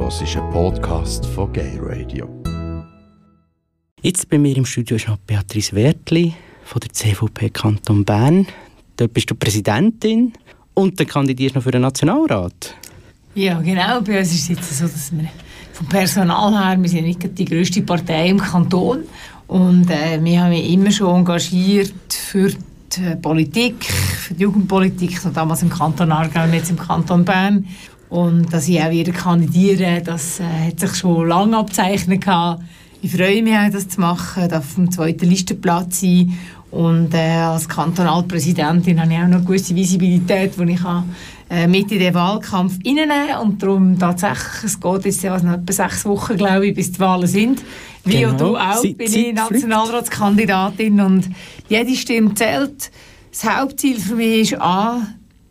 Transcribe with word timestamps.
hörst 0.00 0.36
einen 0.36 0.50
Podcast 0.52 1.26
von 1.26 1.52
Gay 1.52 1.78
Radio. 1.80 2.28
Jetzt 4.00 4.28
bei 4.28 4.38
mir 4.38 4.56
im 4.56 4.64
Studio 4.64 4.96
ist 4.96 5.08
noch 5.08 5.16
Beatrice 5.18 5.74
Wertli 5.74 6.34
von 6.64 6.80
der 6.80 6.92
CVP 6.92 7.50
Kanton 7.50 8.04
Bern. 8.04 8.46
Dort 8.96 9.12
bist 9.12 9.30
du 9.30 9.34
Präsidentin 9.34 10.32
und 10.74 10.98
dann 11.00 11.06
kandidierst 11.06 11.54
du 11.54 11.58
noch 11.58 11.64
für 11.64 11.72
den 11.72 11.82
Nationalrat. 11.82 12.74
Ja, 13.34 13.60
genau. 13.60 14.00
Bei 14.00 14.20
uns 14.20 14.32
ist 14.32 14.42
es 14.42 14.48
jetzt 14.48 14.78
so, 14.78 14.84
dass 14.86 15.12
wir 15.12 15.28
vom 15.72 15.88
Personal 15.88 16.52
her, 16.52 16.80
wir 16.80 16.88
sind 16.88 17.04
nicht 17.04 17.38
die 17.38 17.44
grösste 17.44 17.82
Partei 17.82 18.28
im 18.28 18.38
Kanton 18.38 19.04
und 19.48 19.90
äh, 19.90 20.22
wir 20.22 20.40
haben 20.40 20.50
mich 20.50 20.72
immer 20.72 20.92
schon 20.92 21.16
engagiert 21.16 22.12
für 22.12 22.50
die 22.50 23.16
Politik, 23.20 23.84
für 23.84 24.34
die 24.34 24.42
Jugendpolitik, 24.42 25.18
so 25.18 25.30
damals 25.30 25.62
im 25.62 25.70
Kanton 25.70 26.12
Aargau 26.12 26.44
und 26.44 26.54
jetzt 26.54 26.70
im 26.70 26.78
Kanton 26.78 27.24
Bern. 27.24 27.66
Und 28.10 28.52
dass 28.52 28.68
ich 28.68 28.80
auch 28.80 28.90
wieder 28.90 29.12
kandidiere, 29.12 30.02
das 30.02 30.40
äh, 30.40 30.68
hat 30.68 30.80
sich 30.80 30.94
schon 30.94 31.28
lange 31.28 31.56
abzeichnet. 31.56 32.24
Ich 33.00 33.12
freue 33.12 33.42
mich 33.42 33.54
auch, 33.54 33.70
das 33.70 33.88
zu 33.88 34.00
machen, 34.00 34.52
auf 34.52 34.74
dem 34.74 34.90
zweiten 34.90 35.28
Listenplatz 35.28 36.00
sein. 36.00 36.36
Und 36.70 37.14
äh, 37.14 37.18
als 37.18 37.68
Kantonalpräsidentin 37.68 39.00
habe 39.00 39.12
ich 39.12 39.18
auch 39.18 39.26
noch 39.26 39.36
eine 39.36 39.44
gewisse 39.44 39.74
Visibilität, 39.74 40.52
die 40.58 40.72
ich 40.72 40.82
kann, 40.82 41.14
äh, 41.48 41.66
mit 41.66 41.90
in 41.92 41.98
den 41.98 42.12
Wahlkampf 42.12 42.78
hineinnehmen 42.84 43.38
Und 43.42 43.62
darum 43.62 43.98
tatsächlich, 43.98 44.64
es 44.64 44.80
geht 44.80 45.04
jetzt 45.04 45.22
ja 45.22 45.38
noch 45.40 45.54
etwa 45.54 45.72
sechs 45.72 46.04
Wochen, 46.04 46.36
glaube 46.36 46.66
ich, 46.66 46.74
bis 46.74 46.92
die 46.92 47.00
Wahlen 47.00 47.26
sind. 47.26 47.62
Wie 48.04 48.20
genau. 48.20 48.36
du 48.36 48.56
auch, 48.56 48.82
Sie, 48.82 48.94
bin 48.94 49.12
ich 49.12 49.34
Nationalratskandidatin 49.34 51.00
und 51.00 51.30
jede 51.68 51.94
Stimme 51.94 52.34
zählt. 52.34 52.90
Das 53.30 53.44
Hauptziel 53.44 53.98
für 53.98 54.16
mich 54.16 54.52
ist 54.52 54.60
A, 54.60 55.00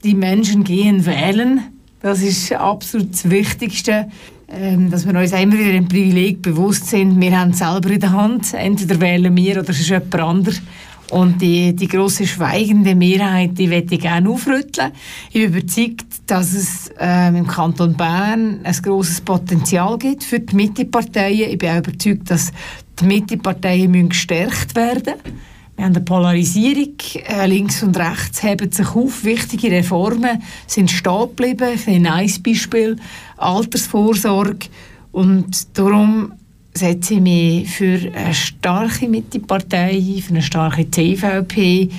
die 0.04 0.14
Menschen 0.14 0.64
gehen 0.64 1.06
wählen. 1.06 1.77
Das 2.02 2.22
ist 2.22 2.54
absolut 2.54 3.12
das 3.12 3.30
Wichtigste, 3.30 4.08
ähm, 4.50 4.92
dass 4.92 5.08
wir 5.08 5.20
uns 5.20 5.32
immer 5.32 5.58
wieder 5.58 5.74
ein 5.74 5.88
Privileg 5.88 6.42
bewusst 6.42 6.88
sind. 6.88 7.20
Wir 7.20 7.38
haben 7.38 7.52
es 7.52 7.60
selber 7.60 7.90
in 7.90 8.00
der 8.00 8.12
Hand. 8.12 8.54
Entweder 8.54 9.02
wählen 9.02 9.36
wir 9.36 9.60
oder 9.60 9.70
es 9.70 9.80
ist 9.80 9.90
jemand 9.90 10.16
anderes. 10.16 10.62
Und 11.10 11.42
die, 11.42 11.74
die 11.76 11.88
grosse 11.88 12.28
schweigende 12.28 12.94
Mehrheit, 12.94 13.58
die 13.58 13.68
möchte 13.68 13.96
ich 13.96 14.02
gerne 14.02 14.30
aufrütteln. 14.30 14.92
Ich 15.30 15.42
bin 15.42 15.54
überzeugt, 15.54 16.06
dass 16.28 16.54
es 16.54 16.92
ähm, 17.00 17.38
im 17.38 17.48
Kanton 17.48 17.96
Bern 17.96 18.60
ein 18.64 18.76
grosses 18.84 19.22
Potenzial 19.22 19.98
gibt 19.98 20.24
für 20.24 20.40
die 20.42 20.56
Mitteparteien. 20.56 21.50
Ich 21.50 21.58
bin 21.58 21.70
auch 21.70 21.78
überzeugt, 21.78 22.30
dass 22.30 22.52
die 23.00 23.06
Mitteparteien 23.06 24.10
gestärkt 24.10 24.76
werden 24.76 25.14
müssen. 25.24 25.57
Wir 25.78 25.86
haben 25.86 25.96
eine 25.96 26.04
Polarisierung. 26.04 26.96
Äh, 27.28 27.46
links 27.46 27.84
und 27.84 27.96
rechts 27.98 28.42
heben 28.42 28.72
sich 28.72 28.88
auf. 28.96 29.24
Wichtige 29.24 29.70
Reformen 29.72 30.42
sind 30.66 30.90
stehen 30.90 31.28
geblieben. 31.36 31.80
Ein 31.86 32.02
neues 32.02 32.42
Beispiel. 32.42 32.98
Altersvorsorge. 33.38 34.68
Und 35.12 35.78
darum 35.78 36.34
setze 36.74 37.16
ich 37.16 37.22
mich 37.22 37.70
für 37.70 38.12
eine 38.12 38.34
starke 38.34 39.08
Mittepartei, 39.08 40.22
für 40.26 40.32
eine 40.32 40.42
starke 40.42 40.90
CVP, 40.90 41.90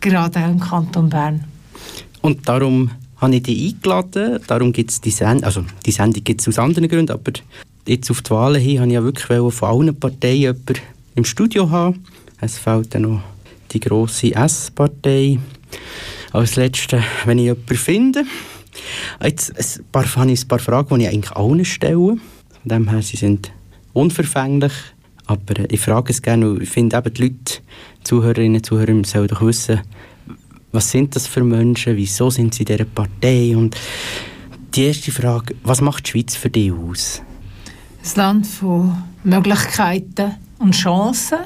gerade 0.00 0.38
auch 0.38 0.50
im 0.50 0.60
Kanton 0.60 1.08
Bern. 1.08 1.44
Und 2.20 2.46
darum 2.46 2.90
habe 3.16 3.36
ich 3.36 3.42
dich 3.44 3.74
eingeladen. 3.74 4.40
Darum 4.46 4.72
gibt's 4.74 5.00
die 5.00 5.10
Sendung, 5.10 5.44
also 5.44 5.64
die 5.86 5.92
Sendung 5.92 6.22
gibt 6.22 6.42
es 6.42 6.48
aus 6.48 6.58
anderen 6.58 6.88
Gründen, 6.88 7.12
aber 7.12 7.32
jetzt 7.86 8.10
auf 8.10 8.20
die 8.20 8.30
Wahlen 8.30 8.60
hin 8.60 8.80
habe 8.80 8.88
ich 8.88 8.94
ja 8.94 9.02
wirklich 9.02 9.54
von 9.54 9.68
allen 9.68 9.98
Parteien 9.98 10.40
jemanden 10.40 10.74
im 11.14 11.24
Studio 11.24 11.70
haben. 11.70 12.04
Es 12.44 12.58
fehlt 12.58 12.92
noch 12.94 13.22
die 13.70 13.78
grosse 13.78 14.34
S-Partei. 14.34 15.38
Als 16.32 16.56
letzte, 16.56 17.00
wenn 17.24 17.38
ich 17.38 17.44
jemanden 17.44 17.76
finde. 17.76 18.24
Jetzt 19.22 19.56
ein 19.56 19.84
paar, 19.92 20.16
habe 20.16 20.32
ich 20.32 20.42
ein 20.42 20.48
paar 20.48 20.58
Fragen, 20.58 20.98
die 20.98 21.04
ich 21.04 21.12
eigentlich 21.12 21.36
allen 21.36 21.64
stelle. 21.64 21.94
Von 22.16 22.18
dem 22.64 22.90
her, 22.90 23.00
sie 23.00 23.16
sind 23.16 23.52
unverfänglich. 23.92 24.72
Aber 25.26 25.70
ich 25.70 25.80
frage 25.80 26.10
es 26.10 26.20
gerne, 26.20 26.58
ich 26.60 26.68
finde 26.68 26.96
eben 26.96 27.14
die 27.14 27.22
Leute, 27.22 27.62
Zuhörerinnen 28.02 28.56
und 28.56 28.66
Zuhörer, 28.66 29.04
sollen 29.04 29.28
doch 29.28 29.42
wissen, 29.42 29.80
was 30.72 30.90
sind 30.90 31.14
das 31.14 31.28
für 31.28 31.44
Menschen, 31.44 31.96
wieso 31.96 32.28
sind 32.28 32.54
sie 32.54 32.64
in 32.64 32.66
dieser 32.66 32.86
Partei 32.86 33.56
und 33.56 33.76
die 34.74 34.86
erste 34.86 35.12
Frage, 35.12 35.54
was 35.62 35.80
macht 35.80 36.08
die 36.08 36.10
Schweiz 36.10 36.34
für 36.34 36.50
dich 36.50 36.72
aus? 36.72 37.22
Ein 38.02 38.16
Land 38.16 38.46
von 38.48 39.00
Möglichkeiten 39.22 40.34
und 40.58 40.72
Chancen 40.72 41.38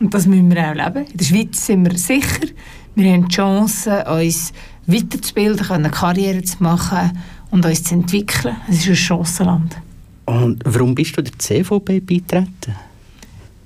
und 0.00 0.14
das 0.14 0.26
müssen 0.26 0.50
wir 0.50 0.70
auch 0.70 0.74
leben. 0.74 1.06
In 1.06 1.16
der 1.16 1.24
Schweiz 1.24 1.66
sind 1.66 1.84
wir 1.84 1.96
sicher, 1.96 2.48
wir 2.94 3.12
haben 3.12 3.28
die 3.28 3.34
Chance, 3.34 4.04
uns 4.06 4.52
weiterzubilden, 4.86 5.70
eine 5.70 5.90
Karriere 5.90 6.42
zu 6.42 6.62
machen 6.62 7.18
und 7.50 7.64
uns 7.64 7.84
zu 7.84 7.94
entwickeln. 7.94 8.56
Es 8.68 8.78
ist 8.78 8.88
ein 8.88 8.96
Chancenland. 8.96 9.76
Und 10.26 10.62
warum 10.64 10.94
bist 10.94 11.16
du 11.16 11.22
der 11.22 11.38
CVP 11.38 12.00
beitreten? 12.00 12.74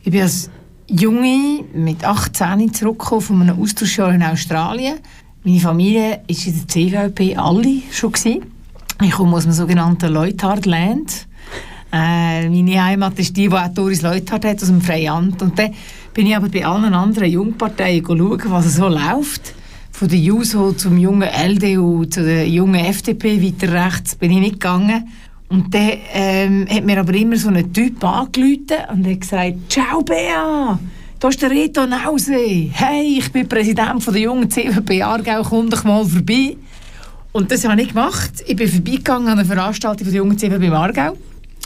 Ich 0.03 0.11
bin 0.11 0.23
als 0.23 0.51
Junge 0.89 1.65
mit 1.73 2.05
18 2.05 2.75
zurückgekommen 2.75 3.21
von 3.21 3.43
einem 3.43 3.61
Austauschjahr 3.61 4.15
in 4.15 4.23
Australien. 4.23 4.99
Meine 5.45 5.61
Familie 5.61 6.21
war 6.27 6.47
in 6.47 6.55
der 6.55 6.69
CVP 6.69 7.37
alle 7.37 7.83
schon. 7.91 8.13
Gewesen. 8.13 8.43
Ich 9.03 9.11
komme 9.13 9.37
aus 9.37 9.45
einem 9.45 9.53
sogenannten 9.53 10.13
Leuthard 10.13 10.67
Land. 10.67 11.27
Äh, 12.45 12.49
meine 12.49 12.83
Heimat 12.83 13.19
ist 13.19 13.37
die, 13.37 13.49
die 13.49 13.55
auch 13.55 13.69
Doris 13.69 14.03
Leuthard 14.03 14.45
hat, 14.45 14.63
aus 14.63 14.69
dem 14.69 14.81
Freiamt. 14.81 15.41
Und 15.43 15.59
dann 15.59 15.75
bin 16.13 16.27
ich 16.27 16.37
aber 16.37 16.49
bei 16.49 16.65
allen 16.65 16.95
anderen 16.95 17.31
Jungparteien 17.31 18.05
schauen, 18.05 18.43
was 18.47 18.75
so 18.75 18.89
läuft. 18.89 19.55
Von 19.93 20.09
der 20.09 20.19
JUSO 20.19 20.73
zum 20.73 20.99
jungen 20.99 21.29
LDU, 21.29 22.05
zu 22.05 22.25
der 22.25 22.49
jungen 22.49 22.85
FDP, 22.85 23.41
weiter 23.41 23.73
rechts, 23.73 24.17
bin 24.17 24.33
ich 24.33 24.41
nicht 24.41 24.55
gegangen. 24.55 25.09
Und 25.49 25.73
dann 25.73 25.93
ähm, 26.13 26.67
hat 26.69 26.85
mir 26.85 26.99
aber 26.99 27.15
immer 27.15 27.37
so 27.37 27.49
ein 27.49 27.73
Typ 27.73 28.03
angerufen 28.03 28.79
und 28.93 29.07
hat 29.07 29.21
gesagt, 29.21 29.55
«Ciao, 29.69 30.03
Bea, 30.03 30.79
da 31.21 31.29
ist 31.29 31.41
der 31.41 31.51
Reto 31.51 31.87
Nause. 31.87 32.71
Hey, 32.73 33.19
ich 33.19 33.31
bin 33.31 33.49
Präsident 33.49 34.03
von 34.03 34.15
der 34.15 34.23
jungen 34.23 34.51
CVP 34.51 35.03
Aargau, 35.03 35.43
komm 35.43 35.71
doch 35.71 35.85
mal 35.85 36.05
vorbei.» 36.05 36.57
Und 37.31 37.51
das 37.51 37.65
habe 37.69 37.81
ich 37.83 37.89
gemacht. 37.89 38.45
Ich 38.47 38.57
bin 38.57 38.69
vorbeigegangen 38.69 39.29
an 39.29 39.39
einer 39.39 39.45
Veranstaltung 39.45 40.05
von 40.05 40.13
der 40.13 40.23
jungen 40.23 40.39
CVP 40.39 40.71
Aargau. 40.71 41.17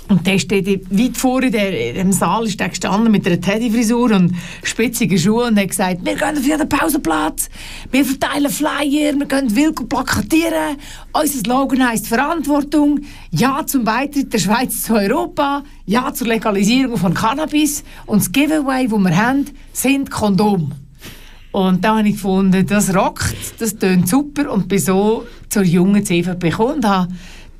Und 0.08 0.26
der 0.26 0.38
steht 0.38 0.66
weit 0.66 1.16
vor 1.18 1.42
in, 1.42 1.52
der, 1.52 1.90
in 1.90 1.94
dem 1.96 2.12
Saal 2.12 2.46
ist 2.46 2.58
der 2.58 2.70
gestanden 2.70 3.12
mit 3.12 3.26
einer 3.26 3.40
Teddyfrisur 3.40 4.10
und 4.12 4.34
spitzigen 4.62 5.18
Schuhen 5.18 5.50
und 5.50 5.58
hat 5.58 5.68
gesagt, 5.68 5.98
wir 6.02 6.14
gehen 6.14 6.38
auf 6.38 6.44
jeden 6.44 6.68
Pausenplatz, 6.68 7.50
wir 7.90 8.04
verteilen 8.06 8.50
Flyer, 8.50 9.14
wir 9.18 9.26
gehen 9.26 9.54
wild 9.54 9.86
plakatieren, 9.86 10.78
unser 11.12 11.38
Slogan 11.40 11.86
heisst 11.86 12.08
Verantwortung, 12.08 13.00
Ja 13.30 13.66
zum 13.66 13.84
Beitritt 13.84 14.32
der 14.32 14.38
Schweiz 14.38 14.82
zu 14.82 14.94
Europa, 14.94 15.62
Ja 15.84 16.14
zur 16.14 16.28
Legalisierung 16.28 16.96
von 16.96 17.12
Cannabis. 17.12 17.84
Und 18.06 18.20
das 18.20 18.32
Giveaway, 18.32 18.88
das 18.88 18.98
wir 18.98 19.16
haben, 19.16 19.44
sind 19.72 20.10
Kondom. 20.10 20.72
Und 21.52 21.84
da 21.84 21.98
habe 21.98 22.08
ich 22.08 22.14
gefunden, 22.14 22.66
das 22.66 22.94
rockt, 22.94 23.34
das 23.58 23.76
tönt 23.76 24.08
super. 24.08 24.50
Und 24.50 24.68
bin 24.68 24.78
so 24.78 25.26
zur 25.48 25.64
jungen 25.64 26.04
CVP 26.04 26.50
gekommen 26.50 26.86
habe 26.86 27.08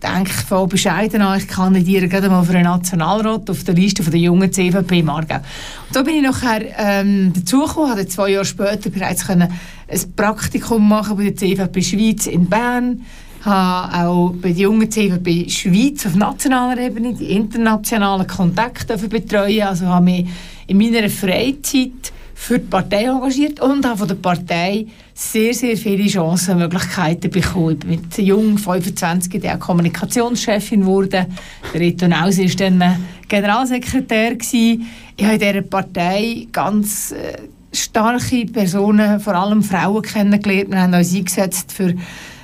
denke 0.02 0.30
ich 0.30 0.44
voll 0.44 0.68
bescheiden 0.68 1.22
an, 1.22 1.38
ich 1.38 1.48
kandidiere 1.48 2.08
gerade 2.08 2.28
mal 2.28 2.44
für 2.44 2.54
einen 2.54 2.64
Nationalrat 2.64 3.50
auf 3.50 3.64
der 3.64 3.74
Liste 3.74 4.02
von 4.02 4.12
der 4.12 4.20
jungen 4.20 4.52
CVP 4.52 5.00
im 5.00 5.10
Aargau. 5.10 5.36
Und 5.36 5.96
da 5.96 6.02
bin 6.02 6.16
ich 6.16 6.22
nachher 6.22 6.62
ähm, 6.78 7.32
dazugekommen, 7.34 7.90
hatte 7.90 8.06
zwei 8.06 8.30
Jahre 8.30 8.44
später 8.44 8.90
bereits 8.90 9.26
können 9.26 9.52
ein 9.88 10.14
Praktikum 10.14 10.88
machen 10.88 11.16
bei 11.16 11.30
der 11.30 11.36
CVP 11.36 11.82
Schweiz 11.82 12.26
in 12.26 12.46
Bern, 12.46 13.04
habe 13.42 14.08
auch 14.08 14.30
bei 14.34 14.52
der 14.52 14.62
jungen 14.62 14.90
CVP 14.90 15.48
Schweiz 15.48 16.06
auf 16.06 16.14
nationaler 16.14 16.80
Ebene 16.80 17.14
die 17.14 17.32
internationalen 17.32 18.26
Kontakte 18.26 18.96
betreuen, 18.96 19.62
also 19.62 19.86
habe 19.86 20.04
mich 20.04 20.28
in 20.66 20.78
meiner 20.78 21.08
Freizeit 21.08 22.12
für 22.40 22.60
die 22.60 22.66
Partei 22.66 23.04
engagiert 23.04 23.60
und 23.60 23.84
habe 23.84 23.98
von 23.98 24.08
der 24.08 24.14
Partei 24.14 24.86
sehr, 25.12 25.52
sehr 25.52 25.76
viele 25.76 26.06
Chancen 26.06 26.52
und 26.52 26.60
Möglichkeiten 26.60 27.30
bekommen. 27.30 27.72
Ich 27.72 27.78
bin 27.80 28.00
mit 28.00 28.18
jung, 28.18 28.56
25, 28.56 29.40
die 29.40 29.50
auch 29.50 29.58
Kommunikationschefin 29.58 30.86
wurde. 30.86 31.26
Der 31.74 32.08
Naus 32.08 32.38
war 32.38 32.70
dann 32.70 33.04
Generalsekretär. 33.26 34.36
Gewesen. 34.36 34.86
Ich 35.16 35.24
habe 35.24 35.34
in 35.34 35.40
dieser 35.40 35.62
Partei 35.62 36.46
ganz 36.52 37.10
äh, 37.10 37.38
starke 37.72 38.46
Personen, 38.46 39.18
vor 39.18 39.34
allem 39.34 39.62
Frauen 39.62 40.02
kennengelernt. 40.02 40.70
Wir 40.70 40.80
haben 40.80 40.94
uns 40.94 41.14
eingesetzt 41.14 41.72
für 41.72 41.90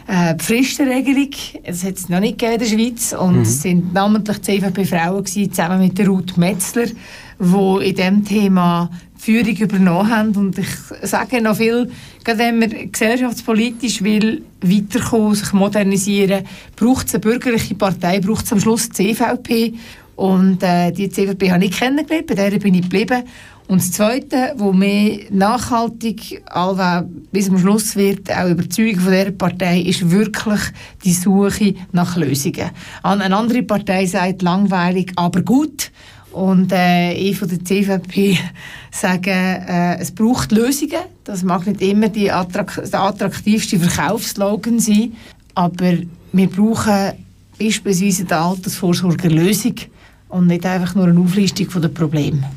äh, 0.09 0.35
die 0.35 0.45
Fristenregelung. 0.45 1.31
Das 1.65 1.85
hat 1.85 1.95
es 1.95 2.09
noch 2.09 2.21
nicht 2.21 2.43
in 2.43 2.59
der 2.59 2.67
Schweiz. 2.67 3.13
Und 3.13 3.37
mhm. 3.37 3.43
es 3.43 3.63
sind 3.63 3.95
namentlich 3.95 4.43
CVP-Frauen 4.43 5.25
zusammen 5.25 5.79
mit 5.79 5.97
der 5.97 6.09
Ruth 6.09 6.37
Metzler, 6.37 6.87
die 7.39 7.89
in 7.89 7.95
diesem 7.95 8.25
Thema 8.25 8.91
Führung 9.25 9.57
übernommen 9.57 10.11
haben. 10.11 10.37
Und 10.37 10.59
ich 10.59 10.69
sage 11.03 11.41
noch 11.41 11.57
viel, 11.57 11.91
gerade 12.25 12.39
wenn 12.39 12.59
man 12.59 12.93
gesellschaftspolitisch 12.93 14.03
will 14.03 14.43
weiterkommen, 14.61 15.35
sich 15.35 15.53
modernisieren, 15.53 16.45
braucht 16.77 17.09
es 17.09 17.15
eine 17.15 17.21
bürgerliche 17.21 17.75
Partei, 17.75 18.21
braucht 18.21 18.45
es 18.45 18.53
am 18.53 18.61
Schluss 18.61 18.91
die 18.91 19.15
CVP. 19.15 19.75
Und 20.17 20.63
äh, 20.63 20.93
die 20.93 21.09
CVP 21.09 21.51
habe 21.51 21.65
ich 21.65 21.73
kennengelernt, 21.73 22.27
bei 22.27 22.35
der 22.35 22.51
bin 22.59 22.75
ich 22.75 22.83
geblieben. 22.83 23.25
Und 23.67 23.81
das 23.81 23.93
Zweite, 23.93 24.53
wo 24.59 24.73
mehr 24.73 25.21
nachhaltig 25.31 26.43
allweil 26.47 27.09
bis 27.33 27.47
zum 27.47 27.59
Schluss 27.59 27.97
wird, 27.97 28.31
auch 28.31 28.51
Überzeugung 28.51 29.01
von 29.01 29.13
dieser 29.13 29.31
Partei, 29.31 29.81
ist 29.81 30.11
wirklich 30.11 30.61
die 31.03 31.15
Suche 31.15 31.75
nach 31.91 32.17
Lösungen. 32.17 32.71
Eine 33.03 33.35
andere 33.35 33.63
Partei 33.63 34.05
sagt 34.05 34.43
langweilig, 34.43 35.13
aber 35.17 35.41
gut. 35.41 35.91
Und 36.35 36.73
äh, 36.73 37.13
ich 37.13 37.39
von 37.39 37.49
der 37.49 37.65
CVP 37.65 38.37
sage, 38.91 39.31
äh, 39.31 39.99
es 40.01 40.11
braucht 40.11 40.51
Lösungen. 40.51 40.99
Das 41.23 41.45
mag 41.45 41.65
nicht 41.67 41.81
immer 41.81 42.09
die 42.09 42.31
attrakt 42.31 42.93
der 42.93 43.01
attraktivste 43.01 43.79
Verkaufsslogan 43.79 44.81
sein, 44.81 45.13
aber 45.55 45.95
wir 46.33 46.51
brauchen 46.51 47.13
beispielsweise 47.59 48.25
die 48.25 48.35
Altersvorsorge 48.35 49.29
Lösung 49.29 49.77
und 50.29 50.49
nicht 50.49 50.67
einfach 50.67 50.97
nur 50.97 51.07
eine 51.07 51.21
Auflistung 51.21 51.69
der 51.81 51.89
Probleme. 51.89 52.51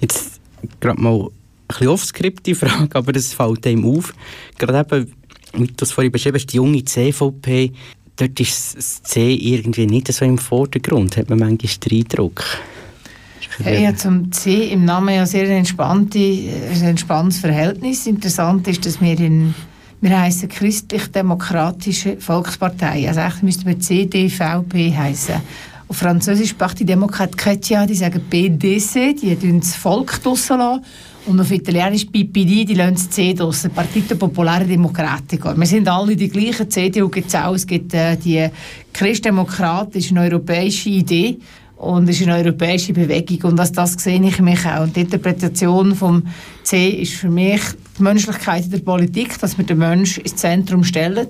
Jetzt 0.00 0.40
gerade 0.80 1.00
mal 1.00 1.20
ein 1.20 1.28
bisschen 1.68 1.88
off-script 1.88 2.46
die 2.46 2.56
Frage, 2.56 2.88
aber 2.94 3.12
das 3.12 3.32
fällt 3.32 3.66
einem 3.68 3.86
auf. 3.86 4.12
Gerade 4.58 4.80
eben, 4.80 5.12
wie 5.54 5.68
du 5.68 5.84
es 5.84 5.92
vorhin 5.92 6.10
beschrieben 6.10 6.38
hast, 6.38 6.46
die 6.46 6.56
junge 6.56 6.84
CVP, 6.84 7.72
dort 8.16 8.40
ist 8.40 8.76
das 8.76 9.02
C 9.04 9.32
irgendwie 9.34 9.86
nicht 9.86 10.12
so 10.12 10.24
im 10.24 10.38
Vordergrund, 10.38 11.16
hat 11.16 11.30
man 11.30 11.38
manchmal 11.38 11.72
den 11.88 11.98
Eindruck. 12.00 12.44
Habe 13.64 13.96
zum 13.96 14.32
C 14.32 14.68
im 14.72 14.84
Namen 14.84 15.14
ja 15.14 15.26
sehr 15.26 15.48
entspannte, 15.50 16.18
ein 16.18 16.82
entspanntes 16.82 17.38
Verhältnis. 17.38 18.06
Interessant 18.06 18.66
ist, 18.68 18.84
dass 18.86 19.00
wir 19.00 19.18
in 19.18 19.54
wir 20.02 20.18
heißen 20.18 20.48
Christlich-Demokratische 20.48 22.16
Volkspartei. 22.16 23.06
Also 23.06 23.20
eigentlich 23.20 23.42
müssten 23.42 23.66
wir 23.66 23.78
CDVP 23.78 24.96
heißen. 24.96 25.34
Auf 25.88 25.96
Französisch 25.96 26.54
Parti 26.54 26.86
Démocrate 26.86 27.36
Chrétien, 27.36 27.84
die 27.84 27.94
sagen 27.94 28.22
PDC, 28.30 29.14
die 29.20 29.34
lassen 29.34 29.60
das 29.60 29.74
Volk 29.74 30.22
draussen 30.22 30.58
lassen. 30.58 30.84
Und 31.26 31.38
auf 31.38 31.50
Italienisch 31.50 32.06
PPD, 32.06 32.64
die 32.64 32.74
lassen 32.74 32.94
das 32.94 33.10
C 33.10 33.34
draussen, 33.34 33.72
Partito 33.72 34.16
Popolare 34.16 34.64
Democratico. 34.64 35.54
Wir 35.54 35.66
sind 35.66 35.86
alle 35.86 36.16
die 36.16 36.30
gleichen, 36.30 36.70
CDU 36.70 37.08
gibt 37.08 37.28
es 37.28 37.34
auch, 37.34 37.54
es 37.54 37.66
gibt 37.66 37.92
äh, 37.92 38.16
die 38.16 38.48
christdemokratische 38.94 40.14
europäische 40.14 40.88
Idee 40.88 41.38
und 41.80 42.10
es 42.10 42.20
ist 42.20 42.28
eine 42.28 42.36
europäische 42.36 42.92
Bewegung 42.92 43.52
und 43.52 43.58
als 43.58 43.72
das 43.72 43.94
sehe 43.94 44.22
ich 44.22 44.38
mich 44.40 44.66
auch. 44.66 44.82
Und 44.82 44.94
die 44.94 45.00
Interpretation 45.00 45.94
vom 45.94 46.24
C 46.62 46.90
ist 46.90 47.14
für 47.14 47.30
mich 47.30 47.62
die 47.98 48.02
Menschlichkeit 48.02 48.66
in 48.66 48.70
der 48.70 48.78
Politik, 48.80 49.38
dass 49.38 49.56
wir 49.56 49.64
den 49.64 49.78
Menschen 49.78 50.22
ins 50.22 50.36
Zentrum 50.36 50.84
stellen. 50.84 51.26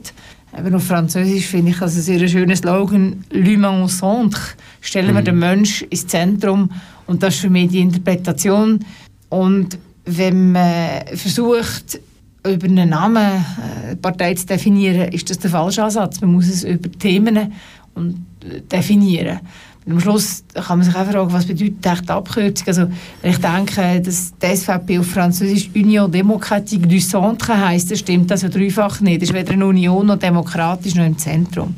Eben 0.58 0.74
auf 0.74 0.82
Französisch 0.82 1.46
finde 1.46 1.70
ich 1.70 1.78
das 1.78 1.94
ein 1.94 2.02
sehr 2.02 2.26
schöner 2.26 2.56
Slogan, 2.56 3.24
«L'humain 3.30 3.84
au 3.84 3.86
centre», 3.86 4.40
stellen 4.80 5.14
wir 5.14 5.20
mhm. 5.20 5.26
den 5.26 5.38
Menschen 5.38 5.86
ins 5.88 6.08
Zentrum 6.08 6.68
und 7.06 7.22
das 7.22 7.34
ist 7.34 7.42
für 7.42 7.50
mich 7.50 7.68
die 7.68 7.78
Interpretation. 7.78 8.80
Und 9.28 9.78
wenn 10.04 10.50
man 10.50 11.06
versucht, 11.14 12.00
über 12.44 12.66
einen 12.66 12.88
Namen 12.88 13.44
eine 13.86 13.96
Partei 14.02 14.34
zu 14.34 14.46
definieren, 14.46 15.12
ist 15.12 15.30
das 15.30 15.38
der 15.38 15.50
falsche 15.50 15.84
Ansatz. 15.84 16.20
Man 16.20 16.32
muss 16.32 16.48
es 16.48 16.64
über 16.64 16.90
Themen 16.90 17.52
definieren. 18.72 19.38
Und 19.86 19.92
am 19.92 20.00
Schluss 20.00 20.44
kann 20.52 20.78
man 20.78 20.84
sich 20.84 20.94
auch 20.94 21.06
fragen, 21.06 21.32
was 21.32 21.46
bedeutet 21.46 21.86
echt 21.86 22.04
die 22.06 22.12
Abkürzung? 22.12 22.68
Also, 22.68 22.86
wenn 23.22 23.30
ich 23.30 23.38
denke, 23.38 24.00
dass 24.02 24.32
die 24.36 24.56
SVP 24.56 24.98
auf 24.98 25.06
Französisch 25.06 25.70
Union 25.74 26.10
Démocratique 26.12 26.86
du 26.86 26.98
Centre 26.98 27.58
heisst, 27.58 27.90
dann 27.90 27.96
stimmt 27.96 28.30
das 28.30 28.42
ja 28.42 28.50
dreifach 28.50 29.00
nicht. 29.00 29.22
Das 29.22 29.30
ist 29.30 29.34
weder 29.34 29.52
eine 29.52 29.66
Union 29.66 30.06
noch 30.06 30.18
demokratisch 30.18 30.94
noch 30.94 31.06
im 31.06 31.16
Zentrum. 31.16 31.74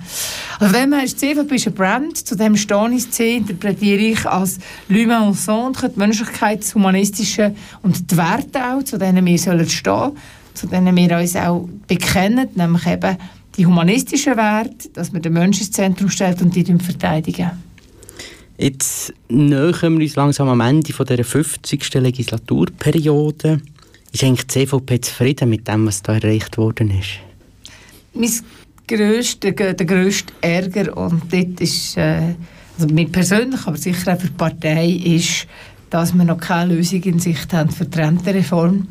Also 0.58 0.74
wenn 0.74 0.90
man 0.90 1.06
die 1.06 1.14
CVP 1.14 1.54
ist 1.54 1.68
ein 1.68 1.74
Brand, 1.74 2.16
zu 2.16 2.36
dem 2.36 2.56
stehe 2.56 2.90
ich 2.90 3.10
C, 3.12 3.36
interpretiere 3.36 4.00
ich 4.00 4.26
als 4.26 4.58
L'humain 4.90 5.28
au 5.28 5.32
centre, 5.32 5.88
die 5.88 5.98
Menschlichkeit, 5.98 6.60
das 6.60 6.74
Humanistische 6.74 7.54
und 7.82 8.10
die 8.10 8.16
Werte 8.16 8.64
auch, 8.64 8.82
zu 8.82 8.98
denen 8.98 9.24
wir 9.24 9.38
sollen 9.38 9.68
stehen, 9.68 10.10
zu 10.54 10.66
denen 10.66 10.96
wir 10.96 11.18
uns 11.18 11.36
auch 11.36 11.68
bekennen, 11.86 12.48
nämlich 12.56 12.86
eben 12.86 13.16
die 13.56 13.66
humanistischen 13.66 14.36
Werte, 14.36 14.88
dass 14.92 15.12
man 15.12 15.22
den 15.22 15.34
Menschen 15.34 15.60
ins 15.60 15.70
Zentrum 15.70 16.10
stellt 16.10 16.42
und 16.42 16.54
die 16.56 16.64
verteidigen. 16.64 17.50
Jetzt 18.62 19.12
nähern 19.28 19.98
wir 19.98 20.04
uns 20.04 20.14
langsam 20.14 20.48
am 20.48 20.60
Ende 20.60 20.92
von 20.92 21.04
dieser 21.04 21.24
50. 21.24 21.94
Legislaturperiode. 21.94 23.60
Ist 24.12 24.22
eigentlich 24.22 24.46
die 24.46 24.66
CVP 24.66 25.00
zufrieden 25.00 25.50
mit 25.50 25.66
dem, 25.66 25.84
was 25.88 26.00
da 26.00 26.14
erreicht 26.14 26.58
worden 26.58 26.96
ist? 26.96 27.18
Mein 28.14 28.30
grösster, 28.86 29.50
der 29.50 29.74
grösste 29.74 30.32
Ärger, 30.42 30.96
und 30.96 31.24
dort 31.32 31.60
ist, 31.60 31.96
äh, 31.96 32.34
also 32.78 32.94
mir 32.94 33.08
persönlich, 33.08 33.66
aber 33.66 33.76
sicher 33.76 34.14
auch 34.14 34.20
für 34.20 34.28
die 34.28 34.34
Partei, 34.34 34.90
ist, 34.90 35.48
dass 35.90 36.14
wir 36.14 36.24
noch 36.24 36.38
keine 36.38 36.76
Lösung 36.76 37.02
in 37.02 37.18
Sicht 37.18 37.52
haben 37.52 37.68
für 37.68 37.86
die 37.86 37.98
Rentenreform. 37.98 38.86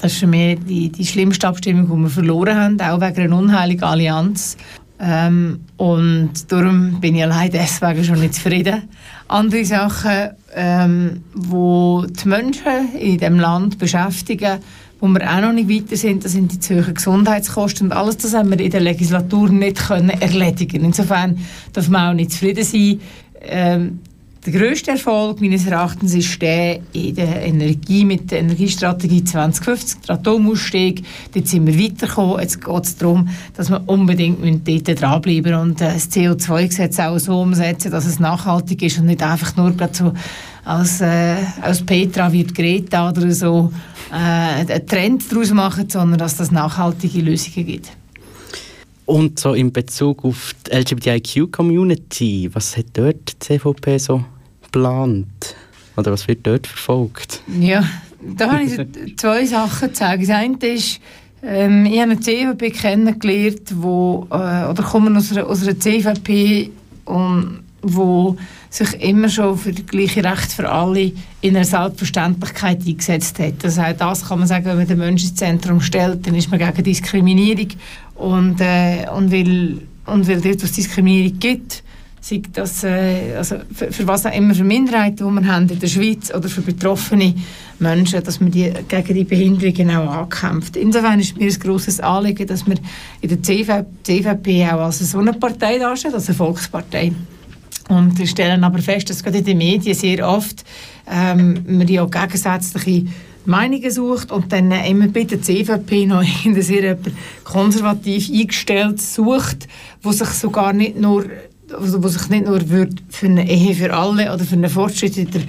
Das 0.00 0.12
ist 0.12 0.20
für 0.20 0.28
mich 0.28 0.56
die, 0.68 0.88
die 0.88 1.04
schlimmste 1.04 1.48
Abstimmung, 1.48 1.88
die 1.88 2.02
wir 2.04 2.10
verloren 2.10 2.56
haben, 2.56 2.80
auch 2.80 3.00
wegen 3.00 3.22
einer 3.22 3.36
unheiligen 3.36 3.82
Allianz. 3.82 4.56
Ähm, 5.02 5.60
und 5.78 6.52
darum 6.52 7.00
bin 7.00 7.14
ich 7.14 7.22
allein 7.22 7.50
deswegen 7.50 8.04
schon 8.04 8.20
nicht 8.20 8.34
zufrieden. 8.34 8.82
Andere 9.28 9.64
Sachen, 9.64 10.30
ähm, 10.54 11.24
wo 11.32 12.04
die 12.04 12.28
Menschen 12.28 12.94
in 12.98 13.18
dem 13.18 13.38
Land 13.38 13.78
beschäftigen, 13.78 14.58
wo 15.00 15.08
wir 15.08 15.22
auch 15.30 15.40
noch 15.40 15.52
nicht 15.52 15.70
weiter 15.70 15.96
sind, 15.96 16.24
das 16.24 16.32
sind 16.32 16.52
die 16.52 16.60
zu 16.60 16.82
Gesundheitskosten 16.82 17.86
und 17.86 17.92
alles 17.94 18.18
das 18.18 18.34
haben 18.34 18.50
wir 18.50 18.60
in 18.60 18.70
der 18.70 18.80
Legislatur 18.80 19.48
nicht 19.48 19.78
können 19.78 20.10
erledigen. 20.10 20.84
Insofern 20.84 21.38
darf 21.72 21.88
man 21.88 22.10
auch 22.10 22.14
nicht 22.14 22.32
zufrieden 22.32 22.64
sein. 22.64 23.00
Ähm, 23.42 24.00
der 24.46 24.54
grösste 24.54 24.92
Erfolg 24.92 25.42
meines 25.42 25.66
Erachtens 25.66 26.14
ist 26.14 26.40
der 26.40 26.80
in 26.94 27.14
der 27.14 27.44
Energie 27.44 28.06
mit 28.06 28.30
der 28.30 28.40
Energiestrategie 28.40 29.22
2050, 29.22 30.00
der 30.00 30.14
Atomausstieg. 30.14 31.04
Dort 31.34 31.46
sind 31.46 31.66
wir 31.66 31.78
weitergekommen. 31.78 32.40
Jetzt 32.40 32.64
geht 32.64 32.84
es 32.84 32.96
darum, 32.96 33.28
dass 33.54 33.68
wir 33.68 33.82
unbedingt 33.86 34.66
dort 34.66 35.00
dranbleiben 35.00 35.54
und 35.54 35.80
äh, 35.82 35.92
das 35.92 36.10
CO2-Gesetz 36.10 36.98
auch 37.00 37.18
so 37.18 37.38
umsetzen, 37.38 37.90
dass 37.90 38.06
es 38.06 38.18
nachhaltig 38.18 38.82
ist 38.82 38.98
und 38.98 39.06
nicht 39.06 39.22
einfach 39.22 39.56
nur 39.56 39.74
so 39.92 40.14
als, 40.64 41.02
äh, 41.02 41.36
als 41.60 41.84
Petra 41.84 42.32
wird 42.32 42.54
Greta 42.54 43.10
oder 43.10 43.30
so 43.32 43.70
äh, 44.10 44.14
einen 44.14 44.86
Trend 44.86 45.30
daraus 45.30 45.52
machen, 45.52 45.90
sondern 45.90 46.18
dass 46.18 46.40
es 46.40 46.50
nachhaltige 46.50 47.20
Lösungen 47.20 47.66
gibt. 47.66 47.99
Und 49.10 49.40
so 49.40 49.54
in 49.54 49.72
Bezug 49.72 50.24
auf 50.24 50.54
die 50.68 50.70
LGBTIQ-Community, 50.70 52.48
was 52.52 52.76
hat 52.76 52.86
dort 52.92 53.16
die 53.32 53.38
CVP 53.40 53.98
so 53.98 54.24
geplant? 54.62 55.56
Oder 55.96 56.12
was 56.12 56.28
wird 56.28 56.46
dort 56.46 56.68
verfolgt? 56.68 57.42
Ja, 57.60 57.82
da 58.36 58.52
habe 58.52 58.62
ich 58.62 59.16
zwei 59.16 59.44
Sachen 59.46 59.92
zu 59.92 59.98
sagen. 59.98 60.20
Das 60.24 60.30
eine 60.30 60.56
ist, 60.58 61.00
ähm, 61.42 61.86
ich 61.86 62.00
habe 62.00 62.12
eine 62.12 62.20
CVP 62.20 62.70
kennengelernt, 62.70 63.72
wo, 63.74 64.28
äh, 64.30 64.68
oder 64.70 64.82
kommen 64.84 65.16
aus 65.16 65.32
einer, 65.32 65.44
aus 65.44 65.64
einer 65.64 65.76
CVP, 65.76 66.70
und, 67.04 67.64
wo 67.82 68.36
sich 68.68 68.92
immer 69.02 69.28
schon 69.28 69.58
für 69.58 69.72
das 69.72 69.86
gleiche 69.86 70.22
Recht 70.22 70.52
für 70.52 70.70
alle 70.70 71.12
in 71.40 71.56
einer 71.56 71.64
Selbstverständlichkeit 71.64 72.86
eingesetzt 72.86 73.38
hat. 73.40 73.54
Das 73.62 73.76
heißt, 73.76 74.00
das 74.00 74.28
kann 74.28 74.38
man 74.38 74.46
sagen, 74.46 74.66
wenn 74.66 74.76
man 74.76 74.86
den 74.86 74.98
Menschen 74.98 75.30
ins 75.30 75.34
Zentrum 75.34 75.80
stellt, 75.80 76.26
dann 76.26 76.36
ist 76.36 76.50
man 76.50 76.60
gegen 76.60 76.84
Diskriminierung 76.84 77.68
und, 78.20 78.60
äh, 78.60 79.06
und, 79.14 79.32
weil, 79.32 79.78
und 80.06 80.28
weil 80.28 80.40
dort, 80.40 80.62
was 80.62 80.72
Diskriminierung 80.72 81.38
gibt, 81.38 81.82
sei 82.20 82.42
das, 82.52 82.84
äh, 82.84 83.34
also 83.36 83.56
für, 83.74 83.90
für, 83.90 84.06
was 84.06 84.26
auch 84.26 84.34
immer 84.34 84.54
für 84.54 84.64
Minderheiten, 84.64 85.16
die 85.16 85.40
wir 85.40 85.52
haben 85.52 85.68
in 85.68 85.78
der 85.78 85.86
Schweiz 85.86 86.32
oder 86.34 86.48
für 86.48 86.60
betroffene 86.60 87.34
Menschen, 87.78 88.22
dass 88.22 88.40
man 88.40 88.50
die, 88.50 88.70
gegen 88.88 89.14
die 89.14 89.24
Behinderungen 89.24 89.96
auch 89.96 90.12
ankämpft. 90.12 90.76
Insofern 90.76 91.18
ist 91.18 91.36
mir 91.38 91.50
ein 91.50 91.58
grosses 91.58 92.00
Anliegen, 92.00 92.46
dass 92.46 92.66
wir 92.66 92.76
in 93.22 93.28
der 93.28 93.42
CVP, 93.42 93.86
CVP 94.02 94.66
auch 94.66 94.80
als 94.80 94.98
so 94.98 95.18
eine 95.18 95.32
Partei 95.32 95.78
darstellen, 95.78 96.14
als 96.14 96.28
eine 96.28 96.36
Volkspartei. 96.36 97.12
Und 97.88 98.18
wir 98.18 98.26
stellen 98.26 98.62
aber 98.62 98.78
fest, 98.78 99.10
dass 99.10 99.22
gerade 99.22 99.38
in 99.38 99.44
den 99.44 99.58
Medien 99.58 99.94
sehr 99.94 100.28
oft 100.28 100.64
ähm, 101.10 101.64
man 101.66 101.88
ja 101.88 102.04
gegensätzliche 102.04 103.06
Meinungen 103.50 103.90
sucht 103.90 104.32
und 104.32 104.52
dann 104.52 104.70
immer 104.70 105.08
bei 105.08 105.24
der 105.24 105.42
CVP 105.42 106.06
noch 106.06 106.24
in 106.44 106.60
sehr 106.62 106.96
konservativ 107.44 108.30
eingestellt 108.30 109.00
sucht, 109.00 109.68
wo 110.02 110.12
sich 110.12 110.28
sogar 110.28 110.72
nicht 110.72 110.98
nur 110.98 111.24
also, 111.72 112.02
wo 112.02 112.08
sich 112.08 112.28
nicht 112.28 112.46
nur 112.46 112.60
für 112.60 113.26
eine 113.26 113.48
Ehe 113.48 113.74
für 113.74 113.94
alle 113.94 114.32
oder 114.32 114.44
für 114.44 114.56
einen 114.56 114.68
Fortschritt 114.68 115.16
in 115.16 115.30
der, 115.30 115.42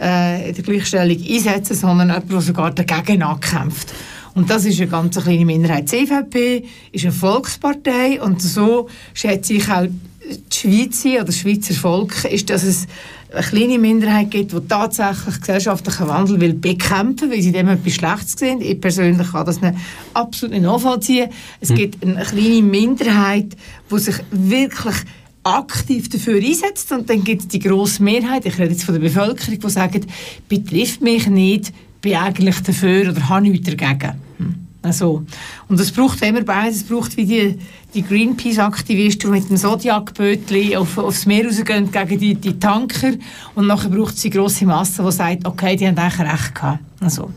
äh, 0.00 0.48
in 0.48 0.54
der 0.54 0.64
Gleichstellung 0.64 1.16
einsetzen, 1.16 1.74
sondern 1.74 2.08
jemand, 2.08 2.30
der 2.30 2.40
sogar 2.40 2.70
dagegen 2.70 3.22
ankämpft. 3.22 3.92
Und 4.34 4.50
das 4.50 4.64
ist 4.64 4.80
eine 4.80 4.90
ganz 4.90 5.20
kleine 5.20 5.44
Minderheit. 5.44 5.90
Die 5.90 6.06
CVP 6.06 6.64
ist 6.92 7.04
eine 7.04 7.12
Volkspartei 7.12 8.20
und 8.20 8.42
so 8.42 8.88
schätze 9.14 9.54
ich 9.54 9.68
auch 9.68 9.86
die 9.86 10.56
Schweiz 10.56 11.04
oder 11.04 11.24
das 11.24 11.38
Schweizer 11.38 11.74
Volk, 11.74 12.24
ist, 12.24 12.50
dass 12.50 12.64
es 12.64 12.86
eine 13.34 13.44
kleine 13.44 13.78
Minderheit 13.78 14.30
gibt, 14.30 14.52
die 14.52 14.60
tatsächlich 14.68 15.40
gesellschaftlichen 15.40 16.08
Wandel 16.08 16.40
will 16.40 16.54
bekämpfen 16.54 17.30
will, 17.30 17.36
weil 17.36 17.42
sie 17.42 17.52
dem 17.52 17.68
etwas 17.68 17.94
Schlechtes 17.94 18.32
sehen. 18.32 18.60
Ich 18.60 18.80
persönlich 18.80 19.30
kann 19.30 19.46
das 19.46 19.60
nicht, 19.60 19.74
absolut 20.14 20.54
nicht 20.54 20.64
nachvollziehen. 20.64 21.30
Es 21.60 21.70
mhm. 21.70 21.74
gibt 21.74 22.04
eine 22.04 22.22
kleine 22.22 22.62
Minderheit, 22.62 23.56
die 23.90 23.98
sich 23.98 24.16
wirklich 24.30 24.96
aktiv 25.44 26.08
dafür 26.08 26.40
einsetzt 26.42 26.90
und 26.92 27.08
dann 27.10 27.22
gibt 27.22 27.42
es 27.42 27.48
die 27.48 27.58
grosse 27.58 28.02
Mehrheit, 28.02 28.46
ich 28.46 28.58
rede 28.58 28.72
jetzt 28.72 28.84
von 28.84 28.94
der 28.94 29.02
Bevölkerung, 29.02 29.60
die 29.60 29.70
sagt, 29.70 30.06
betrifft 30.48 31.02
mich 31.02 31.26
nicht, 31.28 31.72
bin 32.00 32.16
eigentlich 32.16 32.60
dafür 32.60 33.10
oder 33.10 33.28
habe 33.28 33.42
nichts 33.42 33.68
dagegen. 33.68 34.14
Hm. 34.38 34.63
Also, 34.84 35.24
und 35.68 35.80
es 35.80 35.90
braucht 35.90 36.20
immer 36.22 36.42
beides. 36.42 36.76
Es 36.76 36.84
braucht 36.84 37.16
wie 37.16 37.24
die, 37.24 37.58
die 37.94 38.02
Greenpeace-Aktivisten, 38.02 39.32
die 39.32 39.40
mit 39.40 39.48
dem 39.48 39.56
Zodiac-Bötchen 39.56 40.76
auf, 40.76 40.98
aufs 40.98 41.24
Meer 41.24 41.46
rausgehen 41.46 41.90
gegen 41.90 42.18
die, 42.18 42.34
die 42.34 42.58
Tanker. 42.58 43.12
Und 43.54 43.66
nachher 43.66 43.88
braucht 43.88 44.14
es 44.14 44.20
die 44.20 44.30
grosse 44.30 44.66
Masse, 44.66 45.02
die 45.02 45.10
sagt, 45.10 45.46
okay, 45.46 45.74
die 45.74 45.86
haben 45.86 45.96
eigentlich 45.96 46.30
recht 46.30 46.54
gehabt. 46.54 46.80
Also. 47.00 47.30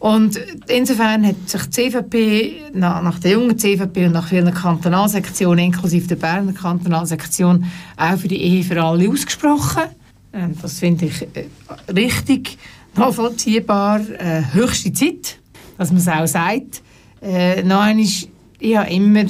Und 0.00 0.40
insofern 0.66 1.24
hat 1.24 1.48
sich 1.48 1.62
die 1.66 1.70
CVP 1.70 2.62
nach, 2.74 3.00
nach 3.02 3.20
der 3.20 3.32
jungen 3.32 3.56
CVP 3.56 4.06
und 4.06 4.12
nach 4.12 4.26
vielen 4.26 4.52
Kantonalsektionen, 4.52 5.66
inklusive 5.66 6.08
der 6.08 6.16
Berner 6.16 6.52
Kantonalsektion, 6.52 7.64
auch 7.96 8.16
für 8.16 8.26
die 8.26 8.42
Ehe 8.42 8.64
für 8.64 8.82
alle 8.82 9.08
ausgesprochen. 9.08 9.84
Ähm, 10.32 10.56
das 10.60 10.80
finde 10.80 11.06
ich 11.06 11.22
äh, 11.22 11.44
richtig 11.92 12.58
nachvollziehbar, 12.96 14.00
äh, 14.18 14.42
höchste 14.52 14.92
Zeit 14.92 15.38
dass 15.78 15.90
man 15.90 15.98
es 15.98 16.08
auch 16.08 16.26
sagt. 16.26 16.82
Äh, 17.20 17.60
einmal, 17.60 17.98
ich 17.98 18.28
habe 18.76 18.90
immer 18.90 19.24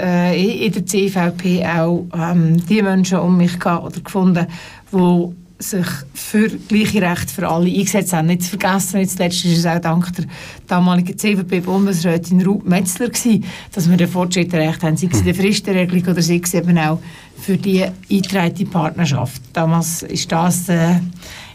äh, 0.00 0.66
in 0.66 0.72
der 0.72 0.86
CVP 0.86 1.64
auch 1.66 2.06
ähm, 2.14 2.64
die 2.66 2.82
Menschen 2.82 3.18
um 3.18 3.36
mich 3.36 3.64
oder 3.64 4.00
gefunden, 4.02 4.46
die 4.92 5.34
sich 5.62 5.86
für 6.12 6.48
gleiche 6.48 7.02
Rechte 7.02 7.32
für 7.32 7.48
alle 7.48 7.70
eingesetzt 7.70 8.12
haben. 8.12 8.26
Nicht 8.26 8.42
zu 8.42 8.50
vergessen, 8.50 9.00
jetzt 9.00 9.18
letztes 9.18 9.52
ist 9.52 9.58
es 9.58 9.66
auch 9.66 9.78
dank 9.78 10.12
der 10.14 10.24
damaligen 10.66 11.16
CVP-Bundesrätin 11.16 12.44
Ruth 12.44 12.66
Metzler 12.66 13.08
gewesen, 13.08 13.44
dass 13.72 13.88
wir 13.88 13.96
den 13.96 14.08
Fortschritt 14.08 14.52
erreicht 14.52 14.82
haben, 14.82 14.96
sei 14.96 15.08
es 15.10 15.20
in 15.20 15.24
der 15.24 15.34
Fristenregelung 15.34 16.04
oder 16.08 16.22
sei 16.22 16.40
es 16.42 16.54
eben 16.54 16.76
auch 16.78 16.98
für 17.40 17.56
die 17.56 17.84
eingetragene 18.10 18.68
Partnerschaft. 18.70 19.40
Damals 19.52 20.02
ist 20.02 20.30
das, 20.30 20.68
äh, 20.68 20.96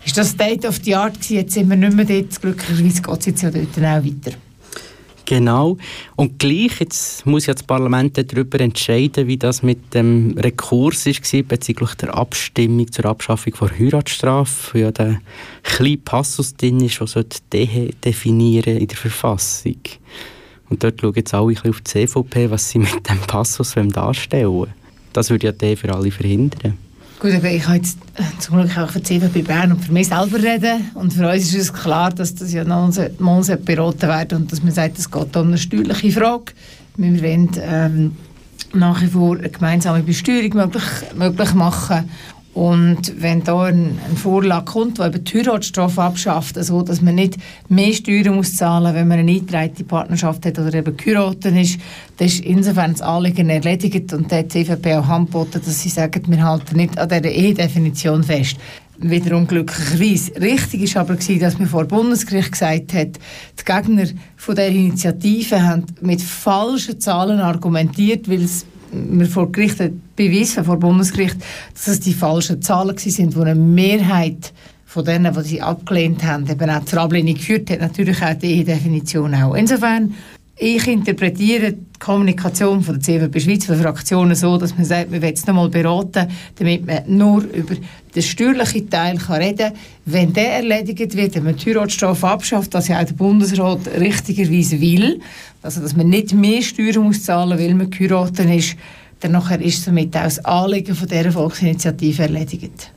ist 0.07 0.17
das 0.17 0.29
State 0.29 0.67
of 0.67 0.79
the 0.83 0.95
Art 0.95 1.15
gewesen, 1.15 1.35
jetzt 1.35 1.53
sind 1.53 1.69
wir 1.69 1.75
nicht 1.75 1.93
mehr 1.93 2.05
dort, 2.05 2.41
glücklicherweise 2.41 3.01
geht 3.01 3.19
es 3.19 3.25
jetzt 3.25 3.41
ja 3.41 3.51
dort 3.51 3.77
auch 3.77 4.05
weiter. 4.05 4.37
Genau. 5.25 5.75
Und 6.15 6.39
gleich 6.39 6.79
jetzt 6.79 7.25
muss 7.25 7.47
ja 7.47 7.53
das 7.53 7.63
Parlament 7.63 8.17
darüber 8.17 8.61
entscheiden, 8.61 9.27
wie 9.27 9.35
das 9.35 9.61
mit 9.61 9.93
dem 9.93 10.37
Rekurs 10.37 11.05
war 11.05 11.43
bezüglich 11.43 11.95
der 11.95 12.15
Abstimmung 12.15 12.89
zur 12.89 13.05
Abschaffung 13.07 13.53
der 13.59 13.77
Heiratsstrafe, 13.77 14.73
wo 14.73 14.77
ja 14.79 14.91
der 14.91 15.19
kleine 15.63 15.97
Passus 15.97 16.55
drin 16.55 16.79
ist, 16.79 17.01
der 17.01 17.25
Dehe 17.51 17.89
definieren 18.05 18.77
in 18.77 18.87
der 18.87 18.97
Verfassung. 18.97 19.81
Und 20.69 20.81
dort 20.81 21.01
schauen 21.01 21.15
jetzt 21.15 21.33
alle 21.33 21.55
auf 21.67 21.81
die 21.81 21.83
CVP, 21.83 22.49
was 22.49 22.69
sie 22.69 22.79
mit 22.79 23.09
dem 23.09 23.19
Passus 23.19 23.75
darstellen 23.89 24.49
wollen. 24.49 24.73
Das 25.11 25.29
würde 25.29 25.47
ja 25.47 25.51
der 25.51 25.75
für 25.75 25.93
alle 25.93 26.11
verhindern. 26.11 26.77
Gut, 27.19 27.33
aber 27.33 27.50
ich 27.50 27.63
kann 27.63 27.77
jetzt 27.77 27.97
äh, 28.15 28.39
zum 28.39 28.57
Glück 28.57 28.77
auch 28.77 28.91
für 28.91 29.00
die 29.00 29.19
CVP 29.19 29.41
Bern 29.41 29.71
und 29.71 29.83
für 29.83 29.91
mich 29.91 30.07
selber 30.07 30.38
reden. 30.38 30.91
Und 30.93 31.13
für 31.13 31.27
uns 31.27 31.51
ist 31.51 31.55
es 31.55 31.74
klar, 31.74 32.12
dass 32.12 32.36
das 32.36 32.53
ja 32.53 32.63
noch 32.63 32.91
mal 33.17 33.57
beraten 33.57 34.01
werden 34.07 34.38
und 34.41 34.51
dass 34.51 34.62
man 34.62 34.71
sagt, 34.71 35.00
es 35.00 35.09
geht 35.09 35.36
um 35.36 35.47
eine 35.47 35.57
steuerliche 35.57 36.12
Frage. 36.12 36.53
Wir 36.95 37.24
wollen 37.24 37.50
ähm, 37.59 38.15
nach 38.74 39.01
wie 39.01 39.07
vor 39.07 39.36
eine 39.36 39.50
gemeinsame 39.50 40.03
Besteuerung 40.03 40.53
möglich, 40.53 40.83
möglich 41.15 41.53
machen 41.55 42.07
und 42.57 43.21
wenn 43.21 43.43
da 43.43 43.65
ein, 43.65 43.99
ein 44.09 44.17
Vorlage 44.17 44.65
kommt, 44.65 44.97
der 44.97 45.05
eben 45.07 45.23
die 45.23 45.37
Heiratsstrafe 45.37 46.01
abschafft, 46.01 46.57
also 46.57 46.81
dass 46.81 47.03
man 47.03 47.13
nicht 47.13 47.37
mehr 47.69 47.93
Steuern 47.93 48.33
muss 48.33 48.55
zahlen 48.55 48.95
wenn 48.95 49.07
man 49.07 49.19
eine 49.19 49.29
eingetragene 49.31 49.83
Partnerschaft 49.87 50.43
hat 50.43 50.57
oder 50.57 50.73
eben 50.73 50.97
geheiratet 50.97 51.55
ist, 51.55 51.79
dann 52.17 52.27
ist 52.27 52.39
insofern 52.39 52.93
das 52.93 53.03
Anliegen 53.03 53.51
erledigt 53.51 54.11
und 54.11 54.31
die 54.31 54.47
CVP 54.47 54.95
auch 54.95 55.07
angeboten, 55.07 55.61
dass 55.63 55.83
sie 55.83 55.89
sagen, 55.89 56.23
wir 56.25 56.43
halten 56.43 56.77
nicht 56.77 56.97
an 56.97 57.07
dieser 57.09 57.29
Ehedefinition 57.29 58.23
fest. 58.23 58.57
Wiederum 58.97 59.45
glücklicherweise. 59.45 60.41
Richtig 60.41 60.81
ist 60.81 60.97
aber 60.97 61.13
gewesen, 61.13 61.39
dass 61.39 61.59
man 61.59 61.67
vor 61.67 61.85
Bundesgericht 61.85 62.53
gesagt 62.53 62.91
hat, 62.95 63.19
die 63.59 63.65
Gegner 63.65 64.07
von 64.35 64.55
der 64.55 64.69
Initiative 64.69 65.61
haben 65.61 65.85
mit 66.01 66.23
falschen 66.23 66.99
Zahlen 66.99 67.39
argumentiert, 67.39 68.27
weil 68.27 68.45
es 68.45 68.65
wir 68.91 69.27
vor 69.27 69.51
Gericht 69.51 69.82
bewiesen, 70.15 70.63
vor 70.63 70.77
Bundesgericht, 70.77 71.38
dass 71.74 71.88
es 71.88 72.00
die 72.00 72.13
falschen 72.13 72.62
Zahlen 72.62 72.98
sind, 72.98 73.36
wo 73.36 73.41
eine 73.41 73.56
Mehrheit 73.56 74.53
von 74.86 75.03
denen, 75.03 75.34
die 75.34 75.41
sie 75.41 75.62
abgelehnt 75.62 76.24
haben, 76.24 76.50
eben 76.50 76.70
auch 76.70 76.86
zur 76.86 77.01
Ablehnung 77.01 77.36
geführt 77.36 77.70
hat, 77.70 77.82
natürlich 77.82 78.22
auch 78.24 78.34
die 78.34 78.63
Definition 78.63 79.36
auch. 79.36 79.53
Insofern, 79.53 80.13
ich 80.59 80.87
interpretiere 80.87 81.73
die 81.73 81.99
Kommunikation 81.99 82.81
von 82.81 82.95
der 82.95 83.03
CVP 83.03 83.39
Schweiz, 83.39 83.65
von 83.65 83.79
Fraktionen 83.79 84.35
so, 84.35 84.57
dass 84.57 84.75
man 84.75 84.85
sagt, 84.85 85.11
wir 85.11 85.21
wollen 85.21 85.33
es 85.33 85.45
nochmal 85.45 85.69
beraten, 85.69 86.27
damit 86.55 86.85
man 86.85 87.03
nur 87.07 87.43
über 87.43 87.75
den 88.15 88.23
steuerlichen 88.23 88.89
Teil 88.89 89.17
kann 89.17 89.41
reden 89.41 89.57
kann. 89.57 89.73
Wenn 90.05 90.33
der 90.33 90.53
erledigt 90.53 91.15
wird, 91.15 91.35
wenn 91.35 91.43
man 91.43 91.55
die 91.55 91.65
Heiratsstrafe 91.69 92.27
abschafft, 92.27 92.73
was 92.73 92.87
ja 92.87 92.99
auch 92.99 93.05
der 93.05 93.13
Bundesrat 93.13 93.87
richtigerweise 93.99 94.81
will, 94.81 95.19
also 95.61 95.81
dass 95.81 95.95
man 95.95 96.09
nicht 96.09 96.33
mehr 96.33 96.61
Steuern 96.61 97.03
muss 97.03 97.23
zahlen, 97.23 97.59
weil 97.59 97.75
man 97.75 97.89
geheiratet 97.89 98.49
ist, 98.49 98.75
dann 99.19 99.33
nachher 99.33 99.61
ist 99.61 99.83
somit 99.83 100.15
auch 100.15 100.23
das 100.23 100.43
Anliegen 100.43 100.95
von 100.95 101.07
dieser 101.07 101.31
Volksinitiative 101.31 102.23
erledigt. 102.23 102.91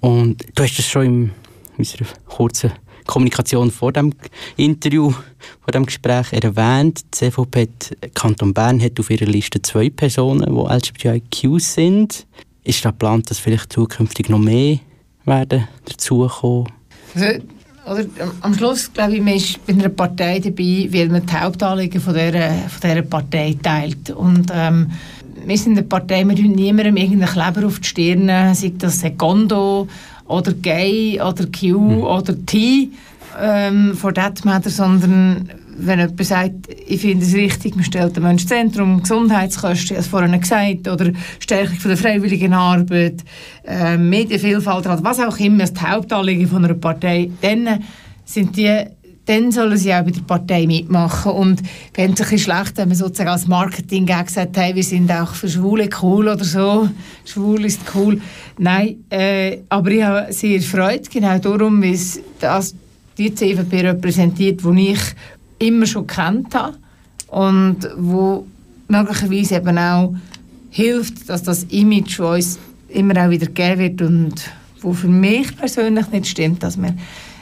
Und 0.00 0.44
du 0.54 0.62
hast 0.62 0.78
das 0.78 0.86
schon 0.86 1.04
in 1.04 1.30
unserer 1.76 2.06
kurzen 2.26 2.72
Kommunikation 3.06 3.70
vor 3.70 3.92
dem 3.92 4.12
Interview, 4.56 5.10
vor 5.10 5.72
dem 5.72 5.86
Gespräch 5.86 6.32
erwähnt. 6.32 7.04
Die 7.04 7.10
CVP 7.10 7.62
hat, 7.62 8.14
Kanton 8.14 8.54
Bern 8.54 8.80
hat 8.80 8.98
auf 8.98 9.10
ihrer 9.10 9.26
Liste 9.26 9.60
zwei 9.62 9.90
Personen, 9.90 10.46
die 10.46 10.74
LGBTIQ 10.74 11.60
sind. 11.60 12.26
Ist 12.64 12.84
da 12.84 12.90
geplant, 12.90 13.30
dass 13.30 13.38
vielleicht 13.38 13.72
zukünftig 13.72 14.28
noch 14.28 14.38
mehr 14.38 14.78
werden 15.24 15.68
dazukommen? 15.86 16.68
Also, 17.14 17.40
oder, 17.86 18.04
am 18.42 18.54
Schluss, 18.54 18.92
glaube 18.92 19.16
ich, 19.16 19.22
man 19.22 19.34
ist 19.34 19.64
bei 19.66 19.72
einer 19.72 19.88
Partei 19.88 20.38
dabei, 20.38 20.88
weil 20.90 21.08
man 21.08 21.24
die 21.24 21.32
Hauptanliegen 21.32 22.00
von 22.00 22.14
dieser, 22.14 22.50
von 22.50 22.90
dieser 22.90 23.02
Partei 23.02 23.56
teilt. 23.60 24.10
Und 24.10 24.50
ähm, 24.54 24.90
wir 25.46 25.58
sind 25.58 25.72
eine 25.72 25.82
Partei, 25.82 26.24
wir 26.24 26.36
tun 26.36 26.52
niemandem 26.52 26.96
irgendeinen 26.96 27.32
Kleber 27.32 27.66
auf 27.66 27.80
die 27.80 27.88
Stirn, 27.88 28.54
sei 28.54 28.72
das 28.76 29.00
Secondo 29.00 29.88
oder 30.30 30.52
Gay 30.52 31.20
oder 31.20 31.46
Q 31.46 31.78
mhm. 31.78 32.02
oder 32.02 32.34
T, 32.46 32.90
ähm, 33.40 33.94
for 33.94 34.12
that 34.14 34.44
matter, 34.44 34.70
sondern 34.70 35.50
wenn 35.82 35.98
jemand 35.98 36.24
sagt, 36.24 36.68
ich 36.86 37.00
finde 37.00 37.24
es 37.24 37.34
richtig, 37.34 37.74
man 37.74 37.84
stellt 37.84 38.16
den 38.16 38.22
Menschen 38.22 38.48
Zentrum, 38.48 39.02
Gesundheitskosten, 39.02 39.98
ich 39.98 40.06
vorhin 40.06 40.38
gesagt, 40.38 40.88
oder 40.88 41.10
Stärkung 41.38 41.76
von 41.76 41.88
der 41.90 41.98
freiwilligen 41.98 42.52
Arbeit, 42.52 43.24
äh, 43.66 43.96
Medienvielfalt, 43.96 44.86
was 44.86 45.20
auch 45.20 45.38
immer, 45.38 45.64
das 45.64 45.72
Hauptanliegen 45.80 46.48
von 46.48 46.64
einer 46.64 46.74
Partei, 46.74 47.30
dann 47.40 47.82
sind 48.24 48.56
die 48.56 48.84
dann 49.30 49.52
sollen 49.52 49.76
sie 49.76 49.94
auch 49.94 50.02
bei 50.02 50.10
der 50.10 50.22
Partei 50.22 50.66
mitmachen. 50.66 51.30
Und 51.30 51.62
wenn 51.94 52.14
es 52.14 52.20
ein 52.20 52.28
bisschen 52.30 52.38
schlecht, 52.38 52.76
wenn 52.76 52.88
man 52.88 52.96
sozusagen 52.96 53.30
als 53.30 53.46
Marketing 53.46 54.04
gesagt 54.04 54.56
hey, 54.56 54.74
wir 54.74 54.82
sind 54.82 55.10
auch 55.12 55.34
für 55.34 55.48
Schwule 55.48 55.88
cool 56.02 56.26
oder 56.26 56.44
so, 56.44 56.88
schwul 57.24 57.64
ist 57.64 57.80
cool. 57.94 58.20
Nein, 58.58 59.04
äh, 59.08 59.58
aber 59.68 59.90
ich 59.92 60.02
habe 60.02 60.32
sehr 60.32 60.60
Freude, 60.60 61.08
genau 61.08 61.38
darum, 61.38 61.80
weil 61.80 61.92
es 61.92 62.20
die 63.16 63.32
CVP 63.32 63.82
repräsentiert, 63.82 64.62
die 64.64 64.92
ich 64.92 65.00
immer 65.60 65.86
schon 65.86 66.08
kennt 66.08 66.52
habe 66.56 66.76
und 67.28 67.88
wo 67.96 68.46
möglicherweise 68.88 69.56
eben 69.56 69.78
auch 69.78 70.12
hilft, 70.70 71.28
dass 71.28 71.44
das 71.44 71.64
Image 71.64 72.16
von 72.16 72.34
uns 72.34 72.58
immer 72.88 73.14
auch 73.24 73.30
wieder 73.30 73.46
gegeben 73.46 73.78
wird 73.78 74.02
und 74.02 74.34
wo 74.80 74.92
für 74.92 75.08
mich 75.08 75.56
persönlich 75.56 76.08
nicht 76.08 76.26
stimmt, 76.26 76.64
dass 76.64 76.76
wir 76.76 76.96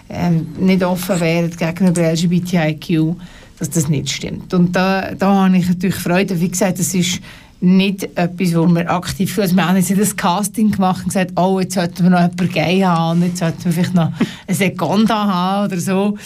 ähm, 0.09 0.49
nicht 0.59 0.83
offen 0.83 1.21
wären 1.21 1.51
gegenüber 1.51 2.13
LGBTIQ, 2.13 3.17
dass 3.59 3.71
das 3.71 3.89
nicht 3.89 4.11
stimmt. 4.11 4.55
Und 4.55 4.75
da, 4.75 5.15
da 5.15 5.45
habe 5.45 5.57
ich 5.57 5.69
natürlich 5.69 5.97
Freude. 5.97 6.41
Wie 6.41 6.49
gesagt, 6.49 6.79
das 6.79 6.95
ist 6.95 7.21
nicht 7.61 8.05
etwas, 8.17 8.55
wo 8.55 8.67
wir 8.69 8.89
aktiv 8.89 9.33
für 9.33 9.43
also 9.43 9.57
wir 9.57 9.67
haben 9.67 9.77
jetzt 9.77 9.91
nicht 9.91 10.01
ein 10.01 10.17
Casting 10.17 10.71
gemacht 10.71 11.03
und 11.03 11.09
gesagt, 11.09 11.33
oh, 11.37 11.59
jetzt 11.59 11.75
sollten 11.75 12.05
wir 12.05 12.11
noch 12.11 12.21
jemanden 12.21 12.49
gay 12.51 12.81
haben, 12.81 13.23
jetzt 13.23 13.39
sollten 13.39 13.65
wir 13.65 13.73
vielleicht 13.73 13.95
noch 13.95 14.13
eine 14.47 14.57
Seconda 14.57 15.25
haben 15.27 15.67
oder 15.67 15.81
so. 15.81 16.17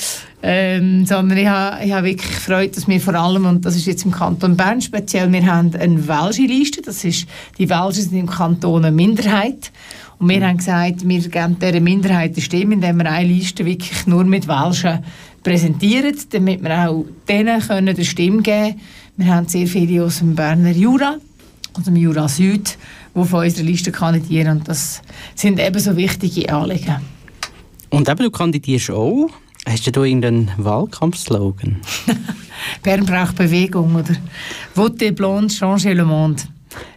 Ähm, 0.42 1.06
sondern 1.06 1.38
ich 1.38 1.46
habe, 1.46 1.84
ich 1.84 1.90
wirklich 1.90 2.36
Freude, 2.36 2.74
dass 2.74 2.88
wir 2.88 3.00
vor 3.00 3.14
allem, 3.14 3.46
und 3.46 3.64
das 3.64 3.76
ist 3.76 3.86
jetzt 3.86 4.04
im 4.04 4.10
Kanton 4.10 4.56
Bern 4.56 4.82
speziell, 4.82 5.32
wir 5.32 5.46
haben 5.46 5.74
eine 5.74 6.06
welsche 6.06 6.42
Liste, 6.42 6.82
das 6.82 7.04
ist, 7.04 7.26
die 7.58 7.68
Welschen 7.70 8.02
sind 8.02 8.18
im 8.18 8.26
Kanton 8.26 8.84
eine 8.84 8.94
Minderheit. 8.94 9.70
Und 10.22 10.28
wir 10.28 10.46
haben 10.46 10.58
gesagt, 10.58 11.08
wir 11.08 11.18
geben 11.18 11.56
dieser 11.60 11.80
Minderheit 11.80 12.34
eine 12.34 12.40
Stimme, 12.40 12.74
indem 12.74 12.98
wir 12.98 13.10
eine 13.10 13.26
Liste 13.26 13.66
wirklich 13.66 14.06
nur 14.06 14.22
mit 14.22 14.46
Welschen 14.46 15.00
präsentieren, 15.42 16.16
damit 16.30 16.62
wir 16.62 16.88
auch 16.88 17.04
denen 17.28 17.60
können 17.60 17.88
eine 17.88 18.04
Stimme 18.04 18.40
geben 18.40 18.62
können. 18.62 18.80
Wir 19.16 19.34
haben 19.34 19.48
sehr 19.48 19.66
viele 19.66 20.04
aus 20.04 20.20
dem 20.20 20.36
Berner 20.36 20.70
Jura, 20.70 21.16
aus 21.72 21.82
dem 21.82 21.96
Jura 21.96 22.28
Süd, 22.28 22.78
die 23.16 23.24
von 23.24 23.44
unserer 23.44 23.64
Liste 23.64 23.90
kandidieren. 23.90 24.58
Und 24.58 24.68
das 24.68 25.02
sind 25.34 25.58
ebenso 25.58 25.96
wichtige 25.96 26.54
Anliegen. 26.54 26.98
Und 27.90 28.08
eben, 28.08 28.22
du 28.22 28.30
kandidierst 28.30 28.92
auch. 28.92 29.26
Hast 29.68 29.84
du 29.84 30.04
irgendeinen 30.04 30.52
Wahlkampfslogan? 30.56 31.80
Bern 32.84 33.06
braucht 33.06 33.34
Bewegung, 33.34 33.96
oder? 33.96 34.14
Vote 34.72 35.12
blond, 35.12 35.52
changer 35.52 35.94
le 35.94 36.04
monde. 36.04 36.44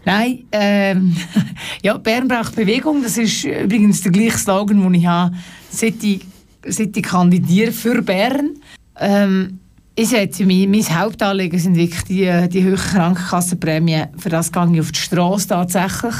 Nein, 0.06 0.46
ähm, 0.52 1.16
ja, 1.84 1.98
Bern 1.98 2.28
braucht 2.28 2.56
Bewegung. 2.56 3.02
Das 3.04 3.18
ist 3.18 3.44
übrigens 3.44 4.02
der 4.02 4.12
gleiche 4.12 4.38
Slogan, 4.38 4.82
den 4.82 4.94
ich 4.94 5.06
habe, 5.06 5.36
seit 5.70 6.04
ich, 6.04 6.22
seit 6.66 6.96
ich 6.96 7.04
kandidiere 7.04 7.72
für 7.72 8.02
Bern. 8.02 8.52
Ähm, 9.00 9.60
ich 9.96 10.10
setze 10.10 10.46
mein, 10.46 10.70
mein 10.70 10.84
Hauptanliegen 10.84 11.58
sind 11.58 11.76
wirklich 11.76 12.04
die, 12.04 12.50
die 12.50 12.66
hohen 12.66 12.76
Krankenkassenprämien. 12.76 14.10
Für 14.18 14.30
das 14.30 14.52
gehe 14.52 14.70
ich 14.74 14.80
auf 14.82 14.92
die 14.92 15.00
Straße 15.00 15.48
tatsächlich. 15.48 16.16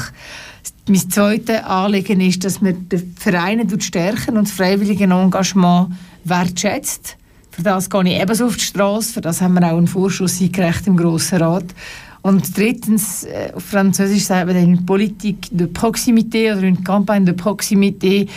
Mein 0.88 1.10
zweites 1.10 1.62
Anliegen 1.64 2.20
ist, 2.20 2.44
dass 2.44 2.62
man 2.62 2.88
die 2.88 2.98
Vereine 3.18 3.66
stärken 3.78 4.38
und 4.38 4.48
das 4.48 4.52
freiwillige 4.52 5.04
Engagement 5.04 5.92
wertschätzt. 6.24 7.16
Für 7.50 7.62
das 7.62 7.90
gehe 7.90 8.04
ich 8.04 8.20
ebenso 8.20 8.46
auf 8.46 8.56
die 8.56 8.64
Straße. 8.64 9.14
Für 9.14 9.20
das 9.20 9.40
haben 9.40 9.54
wir 9.54 9.66
auch 9.66 9.76
einen 9.76 9.88
Vorschuss 9.88 10.40
eingereicht 10.40 10.86
im 10.86 10.96
Grossen 10.96 11.42
Rat. 11.42 11.64
Und 12.22 12.56
drittens, 12.56 13.24
äh, 13.24 13.52
auf 13.54 13.64
Französisch 13.64 14.24
sagt 14.24 14.46
man 14.46 14.56
eine 14.56 14.76
Politik 14.78 15.48
de 15.50 15.66
Proximité 15.66 16.52
oder 16.52 16.66
eine 16.66 16.76
Campagne 16.76 17.24
de 17.24 17.34
Proximité, 17.34 18.28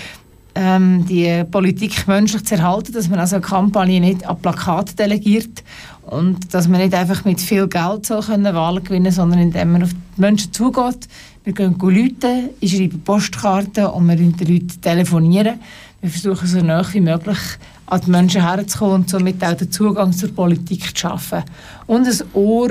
ähm, 0.55 1.05
die 1.07 1.43
Politik 1.49 2.07
menschlich 2.07 2.45
zu 2.45 2.55
erhalten, 2.55 2.91
dass 2.91 3.07
man 3.07 3.19
also 3.19 3.35
eine 3.35 3.45
Kampagne 3.45 3.99
nicht 3.99 4.25
an 4.27 4.39
Plakat 4.39 4.97
delegiert 4.97 5.63
und 6.03 6.53
dass 6.53 6.67
man 6.67 6.81
nicht 6.81 6.93
einfach 6.93 7.23
mit 7.23 7.39
viel 7.39 7.67
Geld 7.67 8.05
so 8.05 8.19
können 8.19 8.53
Wahlen 8.53 8.83
gewinnen 8.83 9.11
sondern 9.11 9.39
indem 9.39 9.73
man 9.73 9.83
auf 9.83 9.91
die 9.91 10.21
Menschen 10.21 10.51
zugeht. 10.51 11.07
Wir 11.43 11.53
gehen 11.53 11.75
Leute, 11.79 12.49
ich 12.59 12.75
schreibe 12.75 12.97
Postkarten 12.97 13.85
und 13.87 14.07
wir 14.07 14.15
den 14.15 14.35
Leuten 14.37 14.81
telefonieren. 14.81 15.59
Wir 16.01 16.09
versuchen 16.09 16.47
so 16.47 16.61
nah 16.61 16.85
wie 16.93 17.01
möglich 17.01 17.37
an 17.85 18.01
die 18.05 18.11
Menschen 18.11 18.45
herzukommen 18.45 18.95
und 18.95 19.09
somit 19.09 19.43
auch 19.43 19.53
den 19.53 19.71
Zugang 19.71 20.11
zur 20.11 20.29
Politik 20.29 20.95
zu 20.95 20.95
schaffen. 20.95 21.43
Und 21.87 22.07
ein 22.07 22.19
Ohr, 22.33 22.69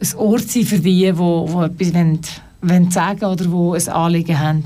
ein 0.00 0.06
zu 0.06 0.38
sein 0.38 0.64
für 0.64 0.78
die, 0.78 1.00
die, 1.00 1.12
die 1.12 1.12
etwas 1.12 1.94
wollen, 1.94 2.20
wollen 2.62 2.90
sagen 2.90 3.24
oder 3.24 3.44
die 3.44 3.88
ein 3.88 3.94
Anliegen 3.94 4.38
haben. 4.38 4.64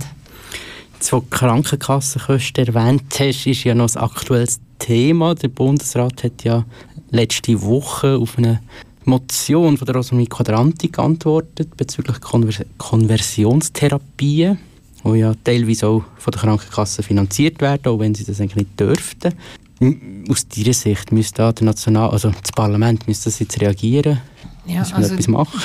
Jetzt, 0.95 1.13
wo 1.13 1.21
die 1.21 1.31
Krankenkassenkosten 1.31 2.67
erwähnt 2.69 3.19
hast, 3.19 3.47
ist 3.47 3.65
ja 3.65 3.75
noch 3.75 3.95
ein 3.95 4.03
aktuelles 4.03 4.61
Thema. 4.79 5.35
Der 5.35 5.49
Bundesrat 5.49 6.23
hat 6.23 6.45
ja 6.45 6.65
letzte 7.11 7.61
Woche 7.61 8.17
auf 8.17 8.39
eine 8.39 8.61
Motion 9.05 9.77
von 9.77 9.87
der 9.87 9.97
Rosemarie 9.97 10.27
Quadranti 10.27 10.89
geantwortet 10.89 11.77
bezüglich 11.77 12.21
Konvers 12.21 12.63
Konversionstherapien, 12.79 14.59
die 15.05 15.19
ja 15.19 15.35
teilweise 15.43 15.89
auch 15.89 16.05
von 16.19 16.31
der 16.31 16.41
Krankenkasse 16.41 17.03
finanziert 17.03 17.61
werden, 17.61 17.87
auch 17.87 17.99
wenn 17.99 18.15
sie 18.15 18.25
das 18.25 18.41
eigentlich 18.41 18.67
nicht 18.67 18.81
dürften. 18.81 19.35
Aus 20.31 20.47
deiner 20.47 20.73
Sicht 20.73 21.11
müsste 21.11 21.39
da 21.39 21.53
der 21.53 21.65
National, 21.65 22.11
also 22.11 22.31
das 22.31 22.53
Parlament 22.53 23.09
müsste 23.09 23.25
das 23.25 23.41
jetzt 23.41 23.61
reagieren, 23.61 24.21
ja, 24.67 24.81
müsste 24.81 24.95
man 24.95 25.03
also 25.03 25.15
etwas 25.15 25.29
machen? 25.29 25.61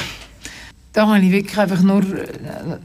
Da 0.93 1.05
kann 1.05 1.23
ich 1.23 1.31
wirklich 1.31 1.57
einfach 1.59 1.83
nur, 1.83 2.01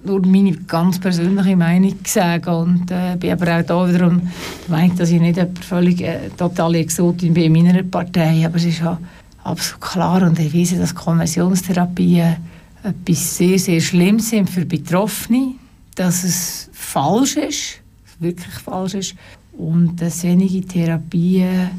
nur 0.05 0.27
meine 0.27 0.53
ganz 0.53 0.99
persönliche 0.99 1.57
Meinung 1.57 1.97
sagen 2.05 2.51
und 2.51 2.91
äh, 2.91 3.17
bin 3.19 3.33
aber 3.33 3.59
auch 3.59 3.63
da 3.65 3.89
wiederum 3.89 4.21
der 4.69 4.77
Meinung, 4.77 4.97
dass 4.99 5.11
ich 5.11 5.21
nicht 5.21 5.41
völlig 5.67 6.03
äh, 6.03 6.29
totale 6.37 6.79
Exotin 6.79 7.33
bin 7.33 7.55
in 7.55 7.65
meiner 7.65 7.83
Partei, 7.83 8.45
aber 8.45 8.57
es 8.57 8.67
ist 8.67 8.81
ja 8.81 8.99
absolut 9.45 9.81
klar 9.81 10.23
und 10.25 10.39
erwiesen, 10.39 10.79
dass 10.79 10.95
Konversionstherapien 10.95 12.37
etwas 12.83 13.37
sehr, 13.39 13.59
sehr 13.59 13.81
Schlimmes 13.81 14.29
sind 14.29 14.51
für 14.51 14.67
Betroffene, 14.67 15.55
dass 15.95 16.25
es 16.25 16.69
falsch 16.73 17.37
ist, 17.37 17.81
wirklich 18.19 18.55
falsch 18.55 18.95
ist 18.95 19.15
und 19.57 19.97
dass 19.97 20.23
wenige 20.23 20.67
Therapien 20.67 21.71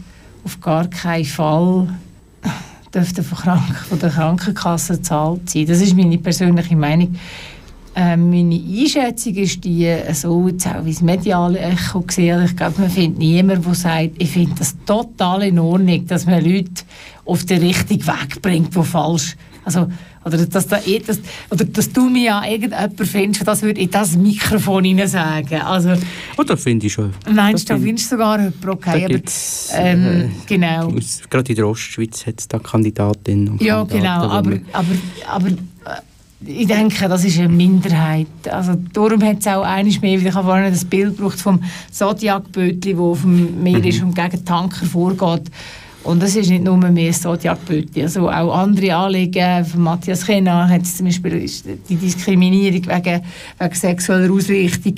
auf 0.44 0.60
gar 0.60 0.88
keinen 0.88 1.26
Fall 1.26 1.88
dürften 2.94 3.24
von, 3.24 3.38
Krank 3.38 3.76
von 3.90 4.00
der 4.00 4.10
Krankenkasse 4.10 4.98
gezahlt 4.98 5.50
sein. 5.50 5.66
Das 5.66 5.82
ist 5.82 5.96
meine 5.96 6.18
persönliche 6.18 6.76
Meinung. 6.76 7.16
Äh, 7.96 8.18
meine 8.18 8.56
Einschätzung 8.56 9.36
ist 9.36 9.64
die, 9.64 9.94
so 10.14 10.48
jetzt 10.48 10.68
auch 10.68 10.84
wie 10.84 10.94
das 10.94 11.02
mediale 11.02 11.60
Echo 11.60 12.02
gesehen 12.02 12.44
Ich 12.44 12.56
glaube, 12.56 12.82
man 12.82 12.90
findet 12.90 13.20
niemanden, 13.20 13.64
der 13.64 13.76
sagt, 13.76 14.12
ich 14.18 14.32
finde 14.32 14.56
das 14.58 14.76
total 14.86 15.44
in 15.44 15.60
Ordnung, 15.60 16.08
dass 16.08 16.26
man 16.26 16.44
Leute 16.44 16.84
auf 17.26 17.46
den 17.46 17.62
richtigen 17.62 18.08
Weg 18.08 18.42
bringt, 18.42 18.76
der 18.76 18.84
falsch 18.84 19.36
also, 19.66 19.88
oder 20.26 20.46
dass, 20.46 20.68
da, 20.68 20.80
eh, 20.86 21.00
dass, 21.00 21.20
oder 21.50 21.66
dass 21.66 21.92
du 21.92 22.10
mir 22.10 22.24
ja 22.24 22.46
irgendjemand 22.46 23.08
findest, 23.08 23.48
das 23.48 23.62
würde 23.62 23.82
in 23.82 23.92
das 23.92 24.16
Mikrofon 24.16 24.84
hinein 24.84 25.08
sagen. 25.08 25.62
Also, 25.62 25.94
oh, 26.38 26.44
das 26.44 26.64
finde 26.64 26.88
ich 26.88 26.94
schon. 26.94 27.14
Meinst 27.30 27.70
du, 27.70 27.74
da 27.74 27.80
findest 27.80 28.12
du 28.12 28.16
sogar 28.16 28.40
jemanden, 28.40 28.70
okay. 28.70 29.06
Aber, 29.06 29.86
ähm, 29.86 30.06
äh, 30.06 30.30
genau. 30.48 30.94
Gerade 31.30 31.50
in 31.50 31.56
der 31.56 31.68
Ostschweiz 31.68 32.26
hat 32.26 32.40
es 32.40 32.48
da 32.48 32.60
Kandidatinnen 32.60 33.50
und 33.50 33.62
Ja, 33.62 33.86
Kandidaten, 33.86 33.92
genau, 33.92 34.34
aber, 34.34 34.60
aber, 34.72 34.88
aber 35.28 35.48
äh, 35.48 36.02
ich 36.46 36.68
denke, 36.68 37.08
das 37.08 37.24
ist 37.24 37.40
eine 37.40 37.50
Minderheit. 37.50 38.28
Also 38.50 38.76
darum 38.94 39.24
hat 39.24 39.40
es 39.40 39.48
auch 39.48 39.64
eines 39.64 40.02
mehr, 40.02 40.20
ich 40.20 40.34
habe 40.34 40.48
vorhin 40.48 40.72
das 40.72 40.86
Bild 40.86 41.18
gebraucht 41.18 41.40
vom 41.40 41.62
Zodiac-Bötli, 41.92 42.94
das 42.94 43.00
auf 43.00 43.22
dem 43.22 43.64
Meer 43.64 43.80
mhm. 43.80 43.86
ist 43.86 44.02
und 44.02 44.16
gegen 44.16 44.46
Tanker 44.46 44.86
vorgeht. 44.86 45.50
Und 46.04 46.22
das 46.22 46.36
ist 46.36 46.50
nicht 46.50 46.64
nur 46.64 46.78
mehr 46.78 47.14
Zodiac-Bötli. 47.14 48.04
Also 48.04 48.30
auch 48.30 48.54
andere 48.54 48.96
Anliegen, 48.96 49.64
von 49.64 49.82
Matthias 49.82 50.26
Kena 50.26 50.68
hat 50.68 50.86
zum 50.86 51.06
Beispiel 51.06 51.50
die 51.90 51.96
Diskriminierung 51.96 52.86
wegen, 52.86 53.22
wegen 53.60 53.76
sexueller 53.76 54.32
Ausrichtung 54.32 54.96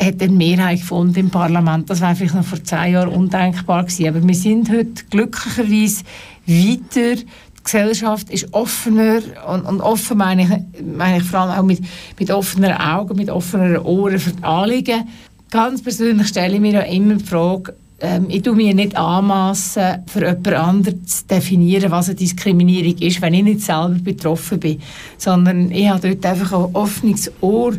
hat 0.00 0.22
eine 0.22 0.32
Mehrheit 0.32 0.80
gefunden 0.80 1.18
im 1.18 1.30
Parlament. 1.30 1.88
Das 1.90 2.00
wäre 2.00 2.14
vielleicht 2.14 2.34
noch 2.34 2.44
vor 2.44 2.62
zehn 2.62 2.92
Jahren 2.92 3.08
undenkbar 3.08 3.84
gewesen. 3.84 4.08
Aber 4.08 4.26
wir 4.26 4.34
sind 4.34 4.70
heute 4.70 5.04
glücklicherweise 5.10 6.04
weiter 6.46 7.22
Gesellschaft 7.66 8.30
ist 8.30 8.54
offener 8.54 9.20
und, 9.48 9.62
und 9.62 9.80
offen 9.80 10.18
meine 10.18 10.42
ich, 10.42 10.84
meine 10.84 11.18
ich 11.18 11.24
vor 11.24 11.40
allem 11.40 11.58
auch 11.58 11.64
mit, 11.64 11.80
mit 12.16 12.30
offenen 12.30 12.72
Augen, 12.72 13.16
mit 13.16 13.28
offenen 13.28 13.78
Ohren 13.78 14.20
für 14.20 14.30
die 14.30 14.44
Anliegen. 14.44 15.08
Ganz 15.50 15.82
persönlich 15.82 16.28
stelle 16.28 16.54
ich 16.54 16.60
mir 16.60 16.74
ja 16.74 16.80
immer 16.82 17.16
die 17.16 17.24
Frage, 17.24 17.74
ähm, 18.00 18.26
ich 18.28 18.42
tue 18.42 18.54
mir 18.54 18.74
nicht 18.74 18.96
anmassen, 18.96 20.04
für 20.06 20.20
jemand 20.20 20.48
anderen 20.48 21.06
zu 21.06 21.26
definieren, 21.26 21.90
was 21.90 22.08
eine 22.08 22.16
Diskriminierung 22.16 22.98
ist, 22.98 23.22
wenn 23.22 23.34
ich 23.34 23.42
nicht 23.42 23.60
selber 23.62 23.96
betroffen 24.02 24.60
bin, 24.60 24.80
sondern 25.16 25.70
ich 25.70 25.88
habe 25.88 26.08
dort 26.08 26.26
einfach 26.26 26.52
ein 26.52 26.74
offenes 26.74 27.32
Ohr 27.40 27.72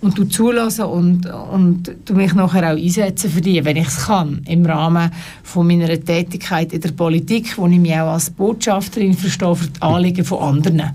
und 0.00 0.18
du 0.18 0.24
zulassen 0.26 0.84
und, 0.84 1.26
und 1.26 1.90
du 2.04 2.14
mich 2.14 2.34
nachher 2.34 2.72
auch 2.72 2.76
einsetzen 2.76 3.30
für 3.30 3.40
die, 3.40 3.64
wenn 3.64 3.76
ich 3.76 3.88
es 3.88 4.04
kann, 4.04 4.42
im 4.46 4.64
Rahmen 4.64 5.10
von 5.42 5.66
meiner 5.66 5.88
Tätigkeit 5.88 6.72
in 6.72 6.80
der 6.80 6.92
Politik, 6.92 7.56
wo 7.56 7.66
ich 7.66 7.78
mich 7.78 7.94
auch 7.94 8.12
als 8.12 8.30
Botschafterin 8.30 9.14
verstehe 9.14 9.56
für 9.56 9.68
die 9.68 9.82
Anliegen 9.82 10.24
von 10.24 10.40
anderen. 10.40 10.92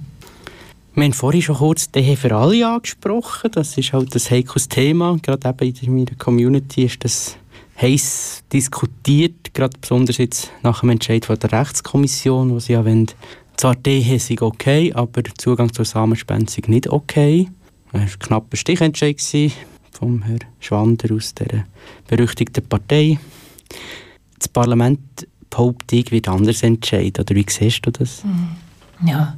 Wir 0.93 1.03
haben 1.03 1.13
vorhin 1.13 1.41
schon 1.41 1.55
kurz 1.55 1.89
die 1.91 2.15
für 2.15 2.35
alle 2.35 2.67
angesprochen. 2.67 3.51
Das 3.51 3.77
ist 3.77 3.93
halt 3.93 4.13
das 4.13 4.29
heikles 4.29 4.67
Thema. 4.67 5.17
Gerade 5.21 5.49
eben 5.49 5.75
in 5.81 5.95
meiner 5.95 6.15
Community 6.17 6.83
ist 6.83 7.03
das 7.03 7.38
heiß 7.81 8.43
diskutiert, 8.51 9.53
gerade 9.53 9.77
besonders 9.79 10.17
jetzt 10.17 10.51
nach 10.63 10.81
dem 10.81 10.89
Entscheid 10.89 11.25
von 11.25 11.39
der 11.39 11.51
Rechtskommission, 11.51 12.51
wo 12.51 12.59
sie 12.59 12.73
ja 12.73 12.85
wollen, 12.85 13.07
zwar 13.57 13.75
die 13.75 14.19
sind 14.19 14.41
okay, 14.41 14.93
aber 14.93 15.21
der 15.21 15.35
Zugang 15.35 15.71
zur 15.73 15.85
Samenspende 15.85 16.51
nicht 16.67 16.87
okay. 16.89 17.49
Das 17.91 17.93
war 17.93 18.01
ein 18.01 18.19
knapper 18.19 18.57
Stichentscheid 18.57 19.21
vom 19.91 20.23
Herrn 20.23 20.39
Schwander 20.59 21.13
aus 21.13 21.33
der 21.33 21.65
berüchtigten 22.07 22.65
Partei. 22.65 23.19
Das 24.37 24.47
Parlament 24.47 25.27
behauptet, 25.49 26.11
wird 26.11 26.29
anders 26.29 26.63
entscheiden. 26.63 27.21
Oder 27.21 27.35
wie 27.35 27.45
siehst 27.47 27.85
du 27.85 27.91
das? 27.91 28.23
Ja, 29.05 29.37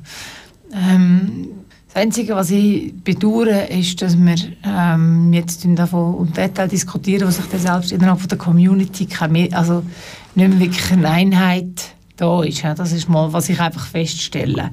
ähm, 0.73 1.47
das 1.93 2.03
Einzige, 2.03 2.35
was 2.35 2.51
ich 2.51 2.93
bedauere, 3.03 3.69
ist, 3.69 4.01
dass 4.01 4.17
wir 4.17 4.35
ähm, 4.63 5.33
jetzt 5.33 5.67
davon 5.75 6.25
im 6.25 6.33
Detail 6.33 6.69
diskutieren, 6.69 7.27
was 7.27 7.35
sich 7.35 7.47
dann 7.47 7.59
selbst 7.59 7.91
innerhalb 7.91 8.25
der 8.29 8.37
Community 8.37 9.05
kann, 9.07 9.35
also 9.51 9.83
nicht 10.35 10.49
mehr 10.49 10.59
wirklich 10.59 10.89
eine 10.93 11.09
Einheit 11.09 11.93
da 12.15 12.43
ist. 12.43 12.61
Ja. 12.61 12.75
Das 12.75 12.93
ist 12.93 13.09
mal, 13.09 13.33
was 13.33 13.49
ich 13.49 13.59
einfach 13.59 13.85
feststelle. 13.85 14.71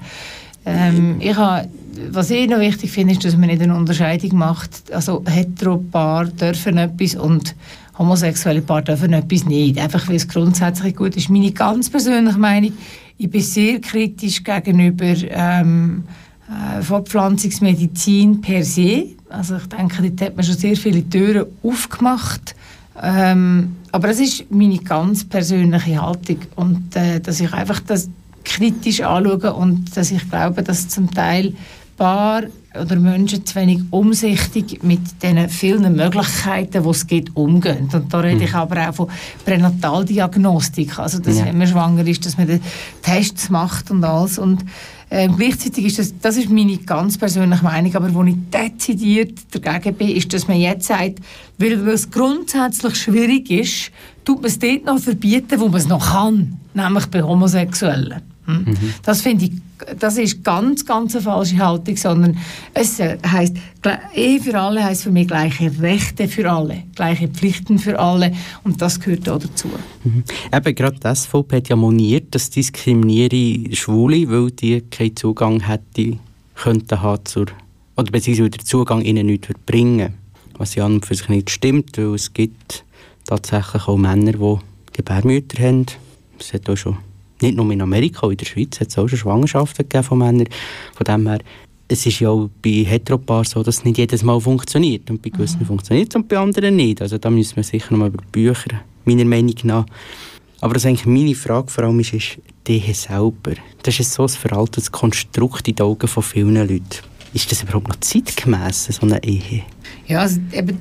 Ähm, 0.64 1.16
ich 1.18 1.34
habe, 1.34 1.68
was 2.12 2.30
ich 2.30 2.48
noch 2.48 2.60
wichtig 2.60 2.92
finde, 2.92 3.14
ist, 3.14 3.24
dass 3.24 3.36
man 3.36 3.48
nicht 3.48 3.62
eine 3.62 3.74
Unterscheidung 3.74 4.38
macht. 4.38 4.92
Also 4.92 5.24
Heteropaar 5.26 6.26
dürfen 6.26 6.78
etwas 6.78 7.16
und 7.16 7.56
homosexuelle 7.98 8.62
Paar 8.62 8.82
dürfen 8.82 9.12
etwas 9.12 9.44
nicht. 9.44 9.76
Einfach 9.80 10.06
weil 10.08 10.16
es 10.16 10.28
grundsätzlich 10.28 10.94
gut 10.94 11.16
ist. 11.16 11.30
Meine 11.30 11.50
ganz 11.50 11.90
persönliche 11.90 12.38
Meinung, 12.38 12.74
ich 13.16 13.28
bin 13.28 13.40
sehr 13.40 13.80
kritisch 13.80 14.44
gegenüber 14.44 15.14
ähm, 15.30 16.04
äh, 16.48 16.82
Fortpflanzungsmedizin 16.82 18.40
per 18.40 18.64
se. 18.64 19.06
Also 19.28 19.56
ich 19.56 19.66
denke, 19.66 20.02
dort 20.02 20.20
hat 20.20 20.36
man 20.36 20.44
schon 20.44 20.56
sehr 20.56 20.76
viele 20.76 21.08
Türen 21.08 21.46
aufgemacht. 21.62 22.54
Ähm, 23.00 23.76
aber 23.92 24.08
das 24.08 24.20
ist 24.20 24.50
meine 24.50 24.78
ganz 24.78 25.24
persönliche 25.24 26.02
Haltung 26.02 26.38
und 26.56 26.96
äh, 26.96 27.20
dass 27.20 27.40
ich 27.40 27.52
einfach 27.52 27.80
das 27.80 28.08
kritisch 28.44 29.02
anschaue 29.02 29.52
und 29.52 29.96
dass 29.96 30.10
ich 30.10 30.28
glaube, 30.28 30.62
dass 30.62 30.88
zum 30.88 31.10
Teil 31.10 31.54
Paar 31.96 32.42
oder 32.80 32.96
Menschen 32.96 33.44
zu 33.44 33.54
wenig 33.56 33.80
umsichtig 33.90 34.82
mit 34.82 35.22
den 35.22 35.48
vielen 35.48 35.94
Möglichkeiten, 35.94 36.82
die 36.82 36.88
es 36.88 37.06
gibt, 37.06 37.36
umgehen. 37.36 37.88
Und 37.92 38.12
da 38.12 38.20
rede 38.20 38.44
ich 38.44 38.52
mhm. 38.52 38.58
aber 38.58 38.88
auch 38.88 38.94
von 38.94 39.08
Pränataldiagnostik, 39.44 40.98
also 40.98 41.18
dass, 41.18 41.38
ja. 41.38 41.46
wenn 41.46 41.58
man 41.58 41.66
schwanger 41.66 42.06
ist, 42.06 42.24
dass 42.24 42.36
man 42.36 42.46
den 42.46 42.60
Tests 43.02 43.50
macht 43.50 43.90
und 43.90 44.04
alles. 44.04 44.38
Und 44.38 44.64
Ähm, 45.10 45.36
gleichzeitig 45.38 45.86
ist 45.86 45.98
das, 45.98 46.12
das 46.20 46.36
ist 46.36 46.50
meine 46.50 46.76
ganz 46.76 47.16
persönliche 47.16 47.64
Meinung, 47.64 47.96
aber 47.96 48.12
wo 48.12 48.22
ich 48.24 48.36
dezidiert 48.52 49.38
dagegen 49.50 49.96
bin, 49.96 50.10
ist, 50.10 50.34
dass 50.34 50.48
man 50.48 50.58
jetzt 50.58 50.86
sagt, 50.86 51.20
weil 51.56 51.88
es 51.88 52.10
grundsätzlich 52.10 52.94
schwierig 52.96 53.50
ist, 53.50 53.90
tut 54.26 54.42
man 54.42 54.50
es 54.50 54.58
dort 54.58 54.84
noch 54.84 54.98
verbieten, 54.98 55.58
wo 55.60 55.68
man 55.68 55.80
es 55.80 55.88
noch 55.88 56.12
kann, 56.12 56.60
nämlich 56.74 57.06
bei 57.06 57.22
Homosexuellen. 57.22 58.20
Hm? 58.48 58.64
Mhm. 58.64 58.94
Das 59.02 59.20
finde 59.20 59.44
ich, 59.44 59.52
das 59.98 60.18
ist 60.18 60.42
ganz, 60.42 60.84
ganz 60.84 61.14
eine 61.14 61.22
falsche 61.22 61.58
Haltung, 61.58 61.96
sondern 61.96 62.38
es 62.74 62.98
äh, 62.98 63.18
heißt 63.24 63.56
Ehe 64.14 64.40
für 64.40 64.58
alle 64.58 64.82
heißt 64.82 65.04
für 65.04 65.12
mich 65.12 65.28
gleiche 65.28 65.70
Rechte 65.80 66.28
für 66.28 66.50
alle, 66.50 66.82
gleiche 66.94 67.28
Pflichten 67.28 67.78
für 67.78 67.98
alle 67.98 68.32
und 68.64 68.82
das 68.82 68.98
gehört 68.98 69.28
auch 69.28 69.38
dazu. 69.38 69.68
Mhm. 70.02 70.24
Eben 70.52 70.74
gerade 70.74 70.96
das 70.98 71.24
SVP 71.24 71.56
hat 71.56 71.68
ja 71.68 71.76
moniert, 71.76 72.34
dass 72.34 72.50
diskriminiere 72.50 73.74
Schwule, 73.76 74.28
weil 74.28 74.50
die 74.50 74.80
keinen 74.80 75.14
Zugang 75.14 75.60
hätte, 75.60 76.18
könnten 76.56 77.00
haben 77.00 77.24
zur, 77.24 77.46
oder 77.96 78.10
beziehungsweise 78.10 78.50
der 78.50 78.64
Zugang 78.64 79.02
ihnen 79.02 79.26
nicht 79.26 79.46
bringen 79.66 80.14
was 80.58 80.74
ja 80.74 80.84
an 80.84 80.94
und 80.94 81.06
für 81.06 81.14
sich 81.14 81.28
nicht 81.28 81.50
stimmt, 81.50 81.96
weil 81.96 82.14
es 82.14 82.32
gibt 82.32 82.84
tatsächlich 83.24 83.86
auch 83.86 83.96
Männer, 83.96 84.32
die 84.32 84.58
Gebärmütter 84.92 85.62
haben. 85.62 85.86
Es 86.38 86.52
hat 86.52 86.68
auch 86.68 86.76
schon 86.76 86.98
nicht 87.42 87.56
nur 87.56 87.70
in 87.70 87.82
Amerika, 87.82 88.26
auch 88.26 88.30
in 88.30 88.36
der 88.36 88.46
Schweiz 88.46 88.80
hat 88.80 88.88
es 88.88 88.98
auch 88.98 89.08
schon 89.08 89.18
Schwangerschaften 89.18 89.88
gegeben 89.88 90.04
von 90.04 90.18
Männern. 90.18 90.48
Von 90.94 91.04
dem 91.04 91.26
her, 91.28 91.38
es 91.88 92.04
ist 92.04 92.20
ja 92.20 92.28
auch 92.28 92.50
bei 92.62 92.84
Heteropaaren 92.84 93.44
so, 93.44 93.62
dass 93.62 93.78
es 93.78 93.84
nicht 93.84 93.98
jedes 93.98 94.22
Mal 94.22 94.40
funktioniert. 94.40 95.10
Und 95.10 95.22
bei 95.22 95.30
gewissen 95.30 95.60
mhm. 95.60 95.66
funktioniert 95.66 96.10
es 96.10 96.16
und 96.16 96.28
bei 96.28 96.38
anderen 96.38 96.76
nicht. 96.76 97.00
Also 97.00 97.18
da 97.18 97.30
müssen 97.30 97.56
wir 97.56 97.62
sicher 97.62 97.92
noch 97.92 97.98
mal 97.98 98.08
über 98.08 98.22
Bücher, 98.30 98.80
meiner 99.04 99.24
Meinung 99.24 99.56
nach. 99.64 99.86
Aber 100.60 100.74
was 100.74 100.86
eigentlich 100.86 101.06
meine 101.06 101.34
Frage 101.34 101.68
vor 101.68 101.84
allem 101.84 102.00
ist, 102.00 102.12
ist 102.12 102.38
die 102.66 102.78
Ehe 102.78 102.94
selber. 102.94 103.52
Das 103.82 103.98
ist 103.98 104.12
so 104.12 104.24
ein 104.24 104.28
veraltetes 104.28 104.90
Konstrukt 104.90 105.68
in 105.68 105.76
den 105.76 105.86
Augen 105.86 106.08
von 106.08 106.22
vielen 106.22 106.56
Leuten. 106.56 106.82
Ist 107.32 107.50
das 107.52 107.62
überhaupt 107.62 107.88
noch 107.88 108.00
zeitgemäß, 108.00 108.86
so 108.86 109.06
eine 109.06 109.22
Ehe? 109.22 109.62
Ja, 110.06 110.20
also, 110.20 110.40
eben, 110.52 110.78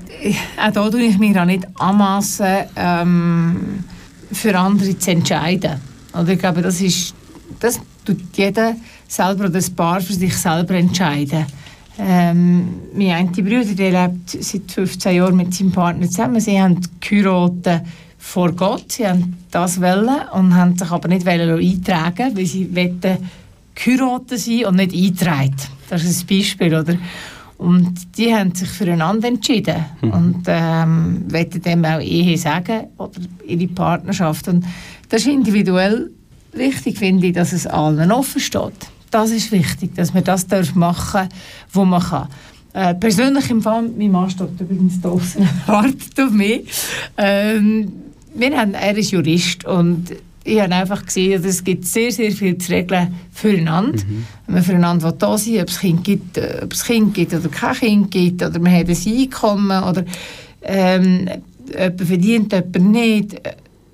auch 0.57 0.71
da 0.71 0.89
tue 0.89 1.03
ich 1.03 1.17
mir 1.17 1.41
auch 1.41 1.45
nicht 1.45 1.67
anmassen, 1.77 2.65
ähm, 2.75 3.83
für 4.31 4.57
andere 4.57 4.97
zu 4.97 5.11
entscheiden. 5.11 5.79
Oder 6.19 6.34
ich 6.34 6.39
glaube, 6.39 6.62
das 6.62 6.82
ist, 6.82 7.13
das 7.60 7.80
tut 8.06 8.19
jeder 8.36 8.75
selber 9.08 9.45
oder 9.45 9.49
das 9.53 9.69
Paar 9.69 10.01
für 10.01 10.13
sich 10.13 10.36
selber 10.36 10.75
entscheiden. 10.75 11.45
Ähm, 11.99 12.80
mein 12.93 13.12
eine 13.12 13.30
Bruder, 13.32 13.73
der 13.73 14.08
lebt 14.08 14.30
seit 14.30 14.71
15 14.71 15.15
Jahren 15.15 15.36
mit 15.36 15.53
seinem 15.53 15.71
Partner 15.71 16.08
zusammen. 16.08 16.39
Sie 16.39 16.62
haben 16.62 16.80
geheiratet 16.99 17.82
vor 18.19 18.51
Gott. 18.51 18.91
Sie 18.91 19.08
haben 19.08 19.38
das 19.49 19.82
wollen 19.82 20.10
und 20.34 20.56
haben 20.56 20.77
sich 20.77 20.91
aber 20.91 21.08
nicht 21.08 21.27
eintragen 21.27 22.38
weil 22.38 22.45
sie 22.45 22.75
wollten 22.75 23.17
geheiratet 23.73 24.39
sein 24.39 24.65
und 24.65 24.75
nicht 24.75 24.93
eintragen. 24.93 25.56
Das 25.89 26.03
ist 26.03 26.23
ein 26.23 26.38
Beispiel, 26.38 26.75
oder? 26.75 26.97
Und 27.58 28.17
die 28.17 28.34
haben 28.36 28.53
sich 28.53 28.69
füreinander 28.69 29.27
entschieden 29.27 29.84
mhm. 30.01 30.12
und 30.12 30.43
ähm, 30.45 31.25
wollen 31.32 31.62
dem 31.62 31.86
auch 31.86 31.99
Ehe 31.99 32.38
sagen 32.38 32.88
oder 32.97 33.19
ihre 33.47 33.67
Partnerschaft. 33.67 34.47
Und 34.47 34.63
das 35.09 35.21
ist 35.21 35.27
individuell 35.27 36.11
wichtig, 36.53 36.97
finde 36.97 37.27
ich, 37.27 37.33
dass 37.33 37.53
es 37.53 37.67
allen 37.67 38.11
offen 38.11 38.41
steht. 38.41 38.73
Das 39.11 39.31
ist 39.31 39.51
wichtig, 39.51 39.95
dass 39.95 40.13
man 40.13 40.23
das 40.23 40.47
machen 40.75 41.29
darf, 41.29 41.29
wo 41.71 41.85
man 41.85 42.01
kann. 42.01 42.27
Äh, 42.73 42.93
persönlich 42.95 43.45
Fall, 43.61 43.89
mein 43.97 44.11
Mann 44.11 44.29
steht 44.29 44.59
übrigens 44.59 45.01
draußen, 45.01 45.47
wartet 45.65 46.19
auf 46.19 46.31
mich. 46.31 46.69
Ähm, 47.17 47.91
wir 48.35 48.57
haben, 48.57 48.73
er 48.73 48.97
ist 48.97 49.11
Jurist 49.11 49.65
und 49.65 50.11
ich 50.43 50.61
habe 50.61 50.73
einfach 50.73 51.05
gesehen, 51.05 51.41
dass 51.41 51.51
es 51.51 51.63
gibt 51.63 51.85
sehr, 51.85 52.11
sehr 52.11 52.31
viel 52.31 52.57
zu 52.57 52.71
regeln 52.71 53.15
füreinander. 53.33 54.03
Mhm. 54.03 54.25
Wenn 54.45 54.55
man 54.55 54.63
füreinander 54.63 55.11
da 55.11 55.37
sein 55.37 55.61
ob 55.61 55.69
es 55.69 55.79
Kind 55.79 56.03
gibt, 56.03 56.37
äh, 56.37 56.61
ob 56.63 56.73
es 56.73 56.83
Kind 56.83 57.13
gibt 57.13 57.33
oder 57.33 57.49
kein 57.49 57.73
Kind 57.73 58.11
gibt, 58.11 58.43
oder 58.43 58.59
man 58.59 58.73
hat 58.73 58.87
ein 58.87 58.97
Einkommen, 59.07 59.83
oder 59.83 60.05
ähm, 60.61 61.29
jemand 61.67 62.01
verdient, 62.01 62.53
jemand 62.53 62.91
nicht. 62.91 63.41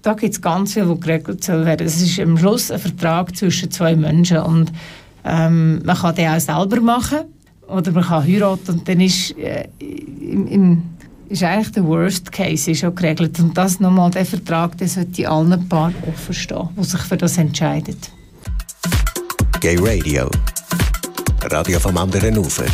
Da 0.03 0.13
gibt 0.13 0.33
es 0.33 0.41
ganz 0.41 0.73
viel, 0.73 0.87
was 0.87 0.99
geregelt 0.99 1.43
soll 1.43 1.65
werden. 1.65 1.87
Es 1.87 2.01
ist 2.01 2.19
am 2.19 2.37
Schluss 2.37 2.69
ein 2.69 2.79
Vertrag 2.79 3.35
zwischen 3.35 3.71
zwei 3.71 3.95
Menschen 3.95 4.39
und 4.39 4.71
ähm, 5.23 5.81
man 5.85 5.97
kann 5.97 6.13
den 6.13 6.29
auch 6.29 6.39
selber 6.39 6.81
machen 6.81 7.19
oder 7.67 7.91
man 7.93 8.03
kann 8.03 8.27
heiraten 8.27 8.71
und 8.73 8.87
dann 8.89 8.99
ist 8.99 9.31
äh, 9.37 9.69
im, 9.79 10.47
im 10.47 10.83
ist 11.29 11.41
eigentlich 11.41 11.71
der 11.71 11.85
Worst 11.85 12.31
Case 12.31 12.69
ist 12.69 12.81
schon 12.81 12.93
geregelt. 12.93 13.39
Und 13.39 13.57
das 13.57 13.79
nochmal, 13.79 14.11
der 14.11 14.25
Vertrag, 14.25 14.77
der 14.77 14.87
sollte 14.87 15.27
allen 15.27 15.67
Paaren 15.67 15.95
offen 16.07 16.33
stehen, 16.33 16.69
die 16.77 16.83
sich 16.83 17.01
für 17.01 17.17
das 17.17 17.37
entscheiden. 17.37 17.97
Gay 19.61 19.77
Radio. 19.79 20.29
Radio 21.49 21.79
vom 21.79 21.97
anderen 21.97 22.37
Ufer. 22.37 22.65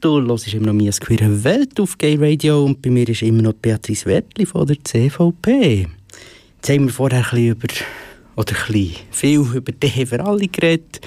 Du 0.00 0.18
hörst 0.18 0.54
immer 0.54 0.68
noch 0.68 0.72
«Mias 0.72 0.98
queere 0.98 1.44
Welt» 1.44 1.78
auf 1.78 1.98
Gay 1.98 2.16
Radio 2.18 2.64
und 2.64 2.80
bei 2.80 2.88
mir 2.88 3.06
ist 3.06 3.20
immer 3.20 3.42
noch 3.42 3.52
Beatrice 3.52 4.06
Wertli 4.06 4.46
von 4.46 4.66
der 4.66 4.82
CVP. 4.82 5.88
Jetzt 6.56 6.70
haben 6.70 6.86
wir 6.86 6.92
vorher 6.92 7.18
ein 7.18 7.24
bisschen 7.24 7.48
über, 7.48 7.68
oder 8.34 8.54
ein 8.56 8.72
bisschen 8.72 8.96
viel 9.10 9.40
über 9.40 9.72
die 9.72 10.06
für 10.06 10.24
alle 10.24 10.48
geredet, 10.48 11.02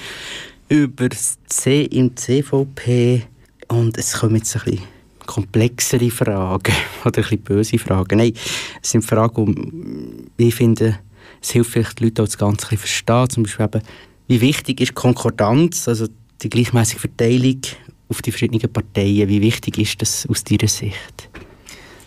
über 0.69 1.09
das 1.09 1.39
C 1.47 1.85
im 1.85 2.15
CVP 2.15 3.23
und 3.69 3.97
es 3.97 4.13
kommt 4.13 4.37
jetzt 4.37 4.55
ein 4.57 4.63
bisschen 4.63 4.83
komplexere 5.25 6.11
Fragen 6.11 6.75
oder 7.03 7.17
ein 7.17 7.23
bisschen 7.23 7.41
böse 7.41 7.79
Fragen. 7.79 8.19
Nein, 8.19 8.33
es 8.79 8.91
sind 8.91 9.03
Fragen, 9.03 10.29
die 10.37 10.49
ich 10.49 10.55
finde, 10.55 10.99
es 11.41 11.49
hilft 11.49 11.71
vielleicht 11.71 11.99
die 11.99 12.03
Leute 12.03 12.21
auch 12.21 12.27
das 12.27 12.37
Ganze 12.37 12.69
ein 12.69 12.77
verstehen. 12.77 13.29
Zum 13.31 13.41
Beispiel 13.41 13.65
eben, 13.65 13.81
wie 14.27 14.41
wichtig 14.41 14.81
ist 14.81 14.93
Konkordanz, 14.93 15.87
also 15.87 16.05
die 16.43 16.49
gleichmäßige 16.49 16.99
Verteilung 16.99 17.61
auf 18.13 18.21
die 18.21 18.31
verschiedenen 18.31 18.71
Parteien, 18.71 19.27
wie 19.27 19.41
wichtig 19.41 19.77
ist 19.77 20.01
das 20.01 20.27
aus 20.29 20.43
deiner 20.43 20.67
Sicht? 20.67 21.29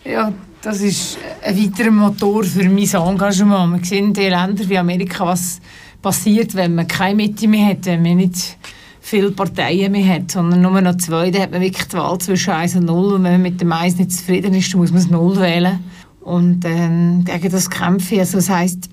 Ja, 0.03 0.31
das 0.61 0.81
ist 0.81 1.17
ein 1.43 1.57
weiterer 1.57 1.91
Motor 1.91 2.43
für 2.43 2.63
mein 2.63 2.77
Engagement. 2.77 3.81
Wir 3.81 3.85
sehen 3.85 4.07
in 4.07 4.13
Ländern 4.13 4.69
wie 4.69 4.77
Amerika, 4.77 5.25
was 5.25 5.59
passiert, 6.01 6.55
wenn 6.55 6.75
man 6.75 6.87
keine 6.87 7.15
Mitte 7.15 7.47
mehr 7.47 7.67
hat, 7.67 7.85
wenn 7.85 8.01
man 8.01 8.17
nicht 8.17 8.57
viele 9.01 9.31
Parteien 9.31 9.91
mehr 9.91 10.15
hat, 10.15 10.31
sondern 10.31 10.61
nur 10.61 10.79
noch 10.81 10.97
zwei, 10.97 11.31
dann 11.31 11.41
hat 11.43 11.51
man 11.51 11.61
wirklich 11.61 11.87
die 11.87 11.97
Wahl 11.97 12.17
zwischen 12.19 12.51
1 12.51 12.75
und 12.75 12.85
0 12.85 13.13
und 13.13 13.23
wenn 13.23 13.33
man 13.33 13.41
mit 13.41 13.61
dem 13.61 13.71
1 13.71 13.97
nicht 13.97 14.11
zufrieden 14.11 14.53
ist, 14.53 14.73
dann 14.73 14.81
muss 14.81 14.91
man 14.91 15.01
das 15.01 15.09
0 15.09 15.39
wählen 15.39 15.79
und 16.21 16.65
ähm, 16.65 17.23
gegen 17.23 17.51
das 17.51 17.69
kämpfen. 17.69 18.19
Also 18.19 18.37
das 18.37 18.49
heisst, 18.49 18.89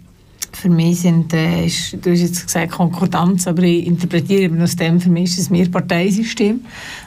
für 0.57 0.71
mich 0.71 1.01
sind, 1.01 1.33
äh, 1.33 1.67
ist, 1.67 1.97
du 2.01 2.11
hast 2.11 2.21
jetzt 2.21 2.47
gesagt 2.47 2.73
Konkordanz, 2.73 3.47
aber 3.47 3.62
ich 3.62 3.87
interpretiere 3.87 4.43
eben 4.43 4.61
aus 4.62 4.77
dem, 4.77 5.01
für 5.01 5.11
mich 5.11 5.25
ist 5.25 5.38
es 5.38 5.51
ein 5.51 5.55
Mehrparteisystem. 5.55 6.61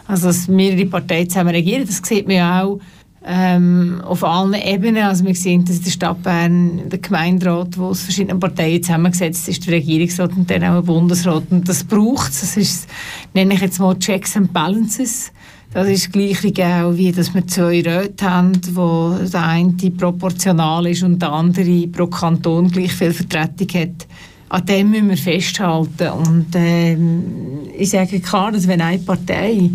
Also, 0.07 0.27
dass 0.27 0.47
mehrere 0.47 0.85
Parteien 0.85 1.29
zusammen 1.29 1.55
regieren, 1.55 1.85
das 1.85 2.01
sieht 2.03 2.27
man 2.27 2.35
ja 2.35 2.63
auch 2.63 2.79
ähm, 3.27 4.01
auf 4.05 4.23
allen 4.23 4.53
Ebenen. 4.53 5.03
Also 5.03 5.25
wir 5.25 5.35
sehen, 5.35 5.65
dass 5.65 5.77
in 5.77 5.83
der 5.83 5.91
Stadt 5.91 6.23
Bern 6.23 6.89
der 6.89 6.99
Gemeinderat, 6.99 7.77
wo 7.77 7.87
aus 7.87 8.01
verschiedenen 8.01 8.39
Parteien 8.39 8.81
zusammengesetzt 8.81 9.47
ist, 9.49 9.65
der 9.67 9.73
Regierungsrat 9.75 10.31
und 10.35 10.49
dann 10.49 10.63
auch 10.63 10.75
der 10.75 10.81
Bundesrat. 10.81 11.43
Und 11.49 11.67
das 11.67 11.83
braucht 11.83 12.31
es. 12.31 12.41
Das 12.41 12.57
ist, 12.57 12.87
nenne 13.33 13.53
ich 13.53 13.61
jetzt 13.61 13.79
mal 13.79 13.97
Checks 13.99 14.37
and 14.37 14.53
Balances. 14.53 15.31
Das 15.77 15.89
ist 15.89 16.11
gleich 16.11 16.39
auch 16.39 16.97
wie, 16.97 17.11
dass 17.11 17.35
wir 17.35 17.45
zwei 17.45 17.81
Räte 17.81 18.27
haben, 18.27 18.59
wo 18.73 19.15
der 19.31 19.43
eine 19.43 19.91
proportional 19.95 20.87
ist 20.87 21.03
und 21.03 21.21
der 21.21 21.31
andere 21.31 21.85
pro 21.89 22.07
Kanton 22.07 22.71
gleich 22.71 22.93
viel 22.93 23.13
Vertretung 23.13 23.67
hat. 23.79 24.07
An 24.49 24.65
dem 24.65 24.89
müssen 24.89 25.09
wir 25.09 25.17
festhalten. 25.17 26.09
Und 26.09 26.47
ähm, 26.55 27.59
ich 27.77 27.91
sage 27.91 28.19
klar, 28.21 28.51
dass 28.51 28.67
wenn 28.67 28.81
eine 28.81 28.97
Partei 28.97 29.69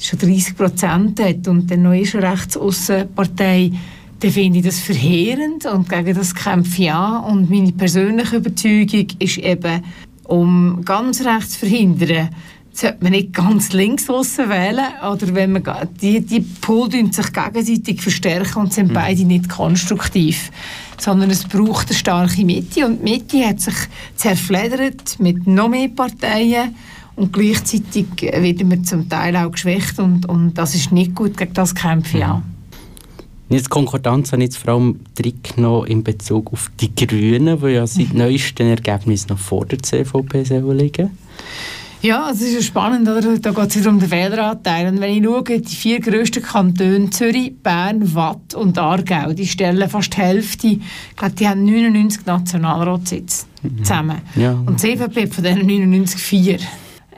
schon 0.00 0.18
30 0.18 0.56
Prozent 0.56 1.20
hat 1.20 1.46
und 1.46 1.70
dann 1.70 1.82
noch 1.82 1.92
ist 1.92 2.16
eine 2.16 2.32
Rechtsaußenpartei, 2.32 3.70
dann 4.18 4.30
finde 4.32 4.58
ich 4.58 4.64
das 4.64 4.80
verheerend 4.80 5.66
und 5.66 5.88
gegen 5.88 6.16
das 6.16 6.34
kämpfe 6.34 6.82
ich 6.82 6.90
an. 6.92 7.32
Und 7.32 7.48
meine 7.48 7.70
persönliche 7.70 8.38
Überzeugung 8.38 9.06
ist 9.20 9.38
eben, 9.38 9.84
um 10.24 10.84
ganz 10.84 11.24
rechts 11.24 11.50
zu 11.50 11.58
verhindern, 11.60 12.30
sollte 12.76 12.98
man 13.00 13.12
nicht 13.12 13.32
ganz 13.32 13.72
links 13.72 14.08
aussen 14.10 14.48
wählen 14.48 14.86
oder 15.02 15.34
wenn 15.34 15.52
man 15.52 15.62
die, 16.00 16.20
die 16.20 16.40
Pol 16.40 16.90
sich 16.90 17.32
gegenseitig 17.32 18.02
verstärken 18.02 18.60
und 18.60 18.72
sind 18.72 18.88
mhm. 18.88 18.94
beide 18.94 19.24
nicht 19.24 19.48
konstruktiv 19.48 20.50
sondern 20.98 21.30
es 21.30 21.44
braucht 21.44 21.88
eine 21.88 21.98
starke 21.98 22.44
Mitte 22.44 22.86
und 22.86 23.00
die 23.00 23.10
Mitte 23.12 23.46
hat 23.46 23.60
sich 23.60 23.74
zerfledert 24.16 25.18
mit 25.18 25.46
noch 25.46 25.68
mehr 25.68 25.88
Parteien 25.88 26.74
und 27.16 27.32
gleichzeitig 27.32 28.06
werden 28.22 28.70
wir 28.70 28.82
zum 28.82 29.08
Teil 29.08 29.36
auch 29.36 29.52
geschwächt 29.52 29.98
und, 29.98 30.26
und 30.26 30.54
das 30.54 30.74
ist 30.74 30.92
nicht 30.92 31.14
gut, 31.14 31.36
gegen 31.36 31.54
das 31.54 31.74
kämpfe 31.74 32.18
ich 32.18 32.24
auch. 32.24 32.42
Jetzt 33.50 33.70
Konkordanz 33.70 34.32
habe 34.32 34.42
ich 34.42 34.48
jetzt 34.48 34.56
vor 34.56 34.74
allem 34.74 35.00
genommen 35.16 35.86
in 35.86 36.02
Bezug 36.02 36.52
auf 36.52 36.70
die 36.80 36.94
Grünen, 36.94 37.60
die 37.60 37.68
ja 37.68 37.86
seit 37.86 38.12
mhm. 38.12 38.18
neuesten 38.18 38.66
Ergebnissen 38.66 39.28
noch 39.28 39.38
vor 39.38 39.66
der 39.66 39.82
CVP 39.82 40.42
liegen. 40.72 41.10
Ja, 42.04 42.28
es 42.30 42.42
ist 42.42 42.54
ja 42.54 42.60
spannend, 42.60 43.08
oder? 43.08 43.38
da 43.38 43.50
geht 43.50 43.70
es 43.70 43.76
wieder 43.78 43.88
um 43.88 43.98
den 43.98 44.10
Wähleranteil. 44.10 44.88
Und 44.88 45.00
wenn 45.00 45.16
ich 45.16 45.24
schaue, 45.24 45.42
die 45.42 45.74
vier 45.74 46.00
grössten 46.00 46.42
Kantone, 46.42 47.08
Zürich, 47.08 47.54
Bern, 47.62 48.14
Watt 48.14 48.52
und 48.54 48.76
Aargau, 48.76 49.32
die 49.32 49.46
stellen 49.46 49.88
fast 49.88 50.14
die 50.14 50.20
Hälfte, 50.20 50.66
ich 50.66 51.16
glaube, 51.16 51.34
die 51.34 51.48
haben 51.48 51.64
99 51.64 52.26
Nationalratssitze. 52.26 53.46
zusammen. 53.78 54.20
Ja. 54.36 54.52
Und 54.52 54.82
die 54.82 54.96
CVP 54.96 55.22
hat 55.22 55.34
von 55.34 55.44
diesen 55.44 55.66
99 55.66 56.20
vier. 56.20 56.58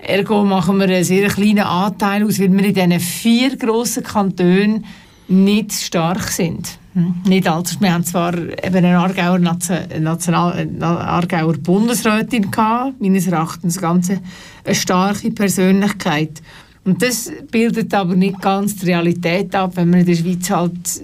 Ergo 0.01 0.45
machen 0.45 0.79
wir 0.79 0.85
einen 0.85 1.03
sehr 1.03 1.31
kleinen 1.31 1.65
Anteil 1.65 2.23
aus, 2.23 2.39
weil 2.39 2.53
wir 2.53 2.65
in 2.65 2.75
diesen 2.75 3.01
vier 3.01 3.57
grossen 3.57 4.05
Kantonen 4.05 4.85
nicht 5.27 5.73
stark 5.73 6.29
sind. 6.29 6.79
Hm, 6.97 7.15
Nicht 7.27 7.47
allzu. 7.47 7.79
Wir 7.81 7.93
haben 7.93 8.05
zwar 8.05 8.33
eben 8.39 8.77
eine 8.77 8.99
Aargauer, 8.99 9.39
Nation- 9.39 10.03
National, 10.03 10.67
Aargauer 10.81 11.53
Bundesrätin 11.59 12.51
gehabt, 12.51 12.99
meines 13.03 13.27
Erachtens 13.27 13.79
ganz 13.79 14.09
eine 14.11 14.75
starke 14.75 15.31
Persönlichkeit. 15.31 16.41
Und 16.87 17.03
das 17.03 17.31
bildet 17.51 17.93
aber 17.93 18.15
nicht 18.17 18.41
ganz 18.41 18.77
die 18.77 18.87
Realität 18.87 19.55
ab, 19.55 19.73
wenn 19.75 19.93
wir 19.93 20.01
in 20.01 20.07
der 20.07 20.15
Schweiz 20.15 20.49
halt 20.49 21.03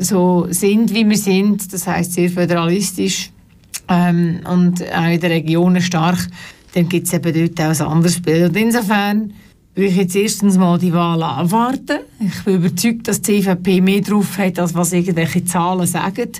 so 0.00 0.48
sind, 0.50 0.92
wie 0.92 1.08
wir 1.08 1.16
sind. 1.16 1.72
Das 1.72 1.86
heißt 1.86 2.14
sehr 2.14 2.30
föderalistisch 2.30 3.30
ähm, 3.88 4.40
und 4.44 4.82
auch 4.92 5.04
in 5.06 5.20
den 5.20 5.30
Regionen 5.30 5.80
stark. 5.80 6.18
Dann 6.74 6.88
gibt 6.88 7.06
es 7.06 7.12
eben 7.12 7.32
dort 7.54 7.60
auch 7.80 7.80
ein 7.86 7.92
anderes 7.92 8.20
Bild. 8.20 8.56
Insofern 8.56 9.34
würde 9.78 9.90
ich 9.90 9.96
jetzt 9.96 10.16
erstens 10.16 10.58
mal 10.58 10.76
die 10.76 10.92
Wahl 10.92 11.22
abwarten. 11.22 12.00
Ich 12.18 12.42
bin 12.42 12.56
überzeugt, 12.56 13.06
dass 13.06 13.22
die 13.22 13.40
CVP 13.40 13.80
mehr 13.80 14.00
drauf 14.00 14.36
hat, 14.36 14.58
als 14.58 14.74
was 14.74 14.92
irgendwelche 14.92 15.44
Zahlen 15.44 15.86
sagen. 15.86 16.32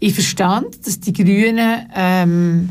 Ich 0.00 0.14
verstand, 0.14 0.86
dass 0.86 0.98
die 1.00 1.12
Grünen 1.12 1.90
ähm, 1.94 2.70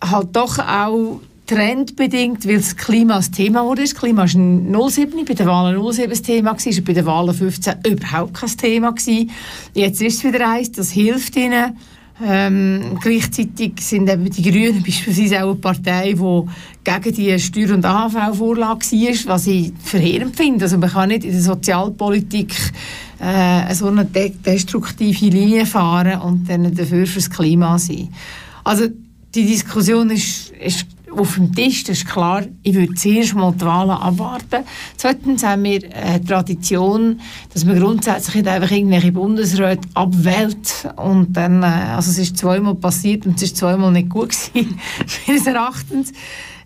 halt 0.00 0.28
doch 0.30 0.60
auch 0.60 1.20
trendbedingt, 1.48 2.46
weil 2.46 2.58
das 2.58 2.76
Klima 2.76 3.16
das 3.16 3.32
Thema 3.32 3.64
wurde. 3.64 3.82
Das 3.82 3.96
Klima 3.96 4.22
war 4.22 4.28
ein 4.32 4.72
07, 4.90 5.24
bei 5.24 5.34
den 5.34 5.46
Wahlen 5.46 5.92
07 5.92 6.08
das 6.08 6.22
Thema, 6.22 6.52
ist 6.52 6.84
bei 6.84 6.92
den 6.92 7.04
Wahlen 7.04 7.34
15 7.34 7.74
überhaupt 7.84 8.34
kein 8.34 8.50
Thema. 8.50 8.94
Jetzt 9.74 10.00
ist 10.00 10.18
es 10.18 10.24
wieder 10.24 10.50
eins, 10.50 10.70
das 10.70 10.92
hilft 10.92 11.34
ihnen. 11.34 11.76
Ähm, 12.22 12.96
gleichzeitig 13.02 13.80
sind 13.80 14.08
eben 14.08 14.30
die 14.30 14.42
Grünen 14.42 14.82
beispielsweise 14.84 15.42
auch 15.44 15.50
eine 15.50 15.58
Partei, 15.58 16.12
die 16.12 16.42
gegen 16.84 17.14
die 17.14 17.38
Steuer- 17.40 17.74
und 17.74 17.84
AHV-Vorlage 17.84 18.86
war, 18.92 19.34
was 19.34 19.46
ich 19.48 19.72
verheerend 19.82 20.36
finde. 20.36 20.64
Also 20.64 20.78
man 20.78 20.90
kann 20.90 21.08
nicht 21.08 21.24
in 21.24 21.32
der 21.32 21.42
Sozialpolitik 21.42 22.54
äh, 23.18 23.74
so 23.74 23.88
eine 23.88 24.04
de 24.04 24.30
destruktive 24.30 25.26
Linie 25.26 25.66
fahren 25.66 26.20
und 26.20 26.48
dann 26.48 26.72
dafür 26.72 27.06
fürs 27.06 27.28
Klima 27.28 27.78
sein. 27.78 28.08
Also 28.62 28.86
die 29.34 29.46
Diskussion 29.46 30.10
ist, 30.10 30.50
ist 30.50 30.86
auf 31.18 31.34
dem 31.34 31.54
Tisch, 31.54 31.84
das 31.84 31.98
ist 31.98 32.06
klar. 32.06 32.42
Ich 32.62 32.74
würde 32.74 32.94
zuerst 32.94 33.34
mal 33.34 33.52
die 33.52 33.64
Wahlen 33.64 33.90
abwarten. 33.90 34.64
Zweitens 34.96 35.44
haben 35.44 35.64
wir 35.64 35.80
eine 35.94 36.24
Tradition, 36.24 37.20
dass 37.52 37.64
man 37.64 37.78
grundsätzlich 37.78 38.36
nicht 38.36 38.48
einfach 38.48 38.70
irgendwelche 38.70 39.12
Bundesräte 39.12 39.88
abwählt 39.94 40.88
und 40.96 41.32
dann, 41.36 41.62
äh, 41.62 41.66
also 41.66 42.10
es 42.10 42.18
ist 42.18 42.36
zweimal 42.36 42.74
passiert 42.74 43.26
und 43.26 43.36
es 43.36 43.42
ist 43.42 43.56
zweimal 43.56 43.92
nicht 43.92 44.08
gut 44.08 44.30
gewesen, 44.30 44.78
meines 45.26 45.46
Erachtens. 45.46 46.12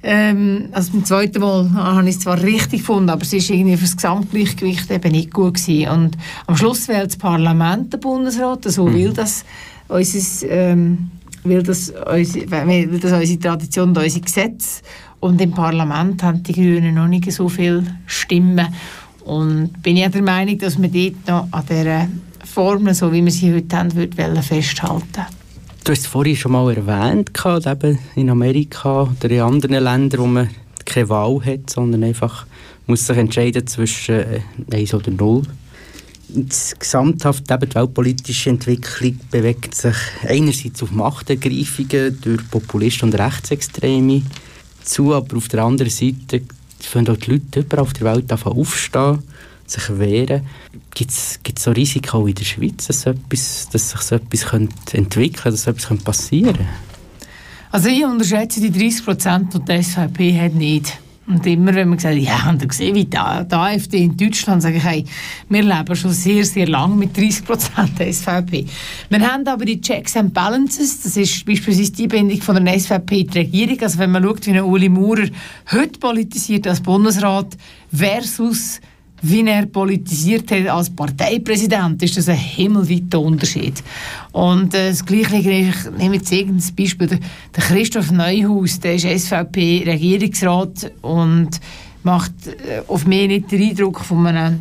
Ähm, 0.03 0.69
also 0.73 0.93
beim 0.93 1.05
zweiten 1.05 1.41
Mal 1.41 1.73
habe 1.75 2.09
ich 2.09 2.17
es 2.17 2.21
zwar 2.21 2.41
richtig 2.41 2.81
gefunden, 2.81 3.11
aber 3.11 3.23
es 3.23 3.33
ist 3.33 3.51
irgendwie 3.51 3.77
für 3.77 3.85
das 3.85 3.97
Gesamtgleichgewicht 3.97 4.91
eben 4.91 5.13
nicht 5.13 5.33
gut 5.33 5.55
gewesen. 5.55 5.91
Und 5.91 6.19
am 6.47 6.57
Schluss 6.57 6.87
wählt 6.89 7.07
das 7.07 7.17
Parlament 7.17 7.93
den 7.93 8.01
Bundesrat, 8.01 8.65
so 8.65 8.93
will 8.93 9.13
das 9.13 9.45
unser, 9.89 10.51
ähm, 10.51 11.11
will 11.45 11.63
das, 11.63 11.91
unsere, 11.91 12.67
will 12.67 12.99
das 12.99 13.13
unsere 13.13 13.39
Tradition 13.39 13.91
und 13.91 13.99
unsere 13.99 14.25
Gesetze. 14.25 14.83
Und 15.21 15.41
im 15.41 15.53
Parlament 15.53 16.23
haben 16.23 16.43
die 16.43 16.53
Grünen 16.53 16.95
noch 16.95 17.09
nicht 17.09 17.31
so 17.33 17.49
viele 17.49 17.85
Stimmen. 18.07 18.67
Und 19.25 19.83
bin 19.83 19.97
ja 19.97 20.09
der 20.09 20.23
Meinung, 20.23 20.59
dass 20.59 20.81
wir 20.81 20.89
dort 20.89 21.29
noch 21.29 21.49
an 21.51 21.65
dieser 21.69 22.09
Formel, 22.45 22.95
so 22.95 23.13
wie 23.13 23.25
wir 23.25 23.33
sie 23.33 23.53
heute 23.53 23.77
haben, 23.77 23.95
würde 23.95 24.43
festhalten 24.43 25.27
Du 25.85 25.93
hast 25.93 26.01
es 26.01 26.07
vorhin 26.07 26.37
schon 26.37 26.53
mal 26.53 26.71
erwähnt, 26.75 27.31
eben 27.67 27.99
in 28.15 28.31
Amerika 28.31 29.03
oder 29.03 29.31
in 29.31 29.41
anderen 29.41 29.83
Ländern, 29.83 30.21
wo 30.21 30.27
man 30.27 30.51
keine 30.85 31.09
Wahl 31.09 31.41
hat, 31.45 31.71
sondern 31.71 32.05
einfach 32.05 32.47
muss 32.87 33.07
sich 33.07 33.17
entscheiden 33.17 33.67
zwischen 33.67 34.15
äh, 34.17 34.41
1 34.71 34.95
oder 34.95 35.11
0. 35.11 35.43
Insgesamt 36.35 37.25
eben 37.25 37.69
die 37.71 37.75
weltpolitische 37.75 38.51
Entwicklung 38.51 39.19
bewegt 39.31 39.75
sich 39.75 39.97
einerseits 40.27 40.83
auf 40.83 40.91
Machtergreifungen 40.91 42.21
durch 42.21 42.51
Populisten 42.51 43.09
und 43.09 43.19
Rechtsextreme 43.19 44.23
zu, 44.83 45.15
aber 45.15 45.37
auf 45.37 45.49
der 45.49 45.65
anderen 45.65 45.91
Seite 45.91 46.43
fangen 46.81 47.09
auch 47.09 47.17
die 47.17 47.33
Leute 47.33 47.61
überall 47.61 47.83
auf 47.83 47.93
der 47.95 48.13
Welt 48.13 48.33
aufstehen, 48.33 49.23
sich 49.67 49.99
wehren. 49.99 50.47
Gibt 50.95 51.11
es 51.11 51.39
so 51.57 51.71
Risiken 51.71 52.11
auch 52.11 52.27
in 52.27 52.35
der 52.35 52.45
Schweiz, 52.45 52.87
dass, 52.87 53.07
etwas, 53.07 53.69
dass 53.71 53.91
sich 53.91 54.01
so 54.01 54.15
etwas 54.17 54.47
könnte 54.47 54.97
entwickeln 54.97 55.53
dass 55.53 55.65
so 55.65 55.71
etwas 55.71 55.99
passieren 56.03 56.57
könnte? 56.57 56.69
Also 57.71 57.89
ich 57.89 58.05
unterschätze 58.05 58.61
die 58.61 58.71
30 58.71 59.05
Prozent, 59.05 59.55
die 59.55 59.61
die 59.61 59.83
SVP 59.83 60.41
hat, 60.41 60.55
nicht. 60.55 60.99
Und 61.29 61.47
immer, 61.47 61.75
wenn 61.75 61.91
man 61.91 61.99
sagt, 61.99 62.17
ja, 62.17 62.47
habt 62.47 62.63
ihr 62.63 62.69
gesehen, 62.69 62.95
wie 62.95 63.05
die, 63.05 63.11
die 63.11 63.55
AfD 63.55 63.99
in 63.99 64.17
Deutschland, 64.17 64.63
sage 64.63 64.79
ich, 64.79 64.85
hey, 64.85 65.05
wir 65.51 65.63
leben 65.63 65.95
schon 65.95 66.11
sehr, 66.11 66.43
sehr 66.43 66.67
lange 66.67 66.97
mit 66.97 67.15
30 67.15 67.45
Prozent 67.45 67.99
der 67.99 68.11
SVP. 68.11 68.65
Wir 69.11 69.21
haben 69.21 69.47
aber 69.47 69.67
die 69.67 69.79
Checks 69.79 70.17
and 70.17 70.33
Balances, 70.33 71.03
das 71.03 71.19
ist 71.19 71.45
beispielsweise 71.45 71.93
die 71.93 72.07
Bindung 72.07 72.41
von 72.41 72.65
der 72.65 72.81
SVP 72.81 73.21
in 73.21 73.27
die 73.27 73.39
Regierung. 73.41 73.79
Also 73.83 73.99
wenn 73.99 74.11
man 74.11 74.23
schaut, 74.23 74.47
wie 74.47 74.53
ein 74.53 74.63
Uli 74.63 74.89
Maurer 74.89 75.29
heute 75.71 75.99
politisiert 75.99 76.67
als 76.67 76.81
Bundesrat 76.81 77.59
versus 77.93 78.81
wie 79.23 79.47
er 79.47 79.67
politisiert 79.67 80.51
hat 80.51 80.67
als 80.69 80.91
Parteipräsident, 80.91 82.03
ist 82.03 82.17
das 82.17 82.29
ein 82.29 82.37
himmelweiter 82.37 83.21
Unterschied. 83.21 83.83
Und 84.33 84.75
äh, 84.75 84.91
das 84.91 85.05
Gleiche 85.05 85.37
ich 85.37 85.75
nehme 85.99 86.17
jetzt 86.17 86.33
irgendein 86.33 86.75
Beispiel, 86.77 87.07
der 87.09 87.19
Christoph 87.63 88.11
Neuhaus, 88.11 88.81
der 88.81 88.95
ist 88.95 89.07
SVP-Regierungsrat 89.07 90.93
und 91.03 91.61
macht 92.03 92.33
äh, 92.47 92.83
auf 92.87 93.07
mich 93.07 93.29
nicht 93.29 93.51
den 93.51 93.71
Eindruck 93.71 94.01
von 94.01 94.27
einem 94.27 94.61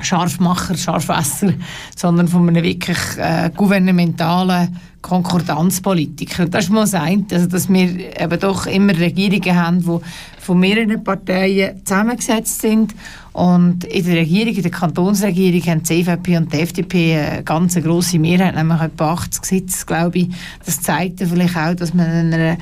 Scharfmacher, 0.00 0.76
Scharfwässer, 0.76 1.54
sondern 1.96 2.28
von 2.28 2.48
einem 2.48 2.62
wirklich 2.62 2.98
äh, 3.18 3.50
gouvernementalen 3.54 4.76
Konkordanzpolitiker. 5.02 6.46
Das 6.46 6.64
ist 6.64 6.70
mal 6.70 6.82
das 6.82 6.94
also 6.94 7.46
dass 7.46 7.68
wir 7.68 8.20
eben 8.20 8.40
doch 8.40 8.66
immer 8.66 8.96
Regierungen 8.98 9.54
haben, 9.54 9.80
die 9.80 9.98
von 10.40 10.58
mehreren 10.58 11.02
Parteien 11.02 11.84
zusammengesetzt 11.84 12.60
sind 12.60 12.94
und 13.32 13.84
in 13.84 14.04
der 14.04 14.16
Regierung, 14.16 14.54
in 14.54 14.62
der 14.62 14.70
Kantonsregierung 14.70 15.60
haben 15.66 15.82
die 15.82 16.02
CVP 16.02 16.36
und 16.38 16.52
die 16.52 16.60
FDP 16.60 17.18
eine 17.18 17.42
ganz 17.42 17.74
grosse 17.74 18.18
Mehrheit, 18.18 18.54
nämlich 18.54 18.80
etwa 18.80 19.12
80 19.12 19.44
Sitze, 19.44 19.86
glaube 19.86 20.18
ich. 20.18 20.28
Das 20.64 20.80
zeigt 20.80 21.20
ja 21.20 21.26
vielleicht 21.26 21.56
auch, 21.56 21.74
dass 21.74 21.92
man 21.92 22.06
einer 22.06 22.56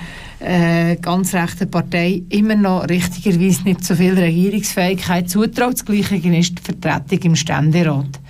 äh, 0.45 0.97
ganz 0.97 1.35
rechten 1.35 1.71
Partei 1.71 2.23
immer 2.29 2.55
noch 2.55 2.89
richtigerweise 2.89 3.65
nicht 3.65 3.85
so 3.85 3.95
viel 3.95 4.15
Regierungsfähigkeit 4.15 5.31
zutraut. 5.31 5.75
Das 5.75 5.85
Gleiche 5.85 6.17
ist 6.17 6.59
die 6.59 6.63
Vertretung 6.63 7.19
im 7.21 7.37
Ständerat. 7.37 8.21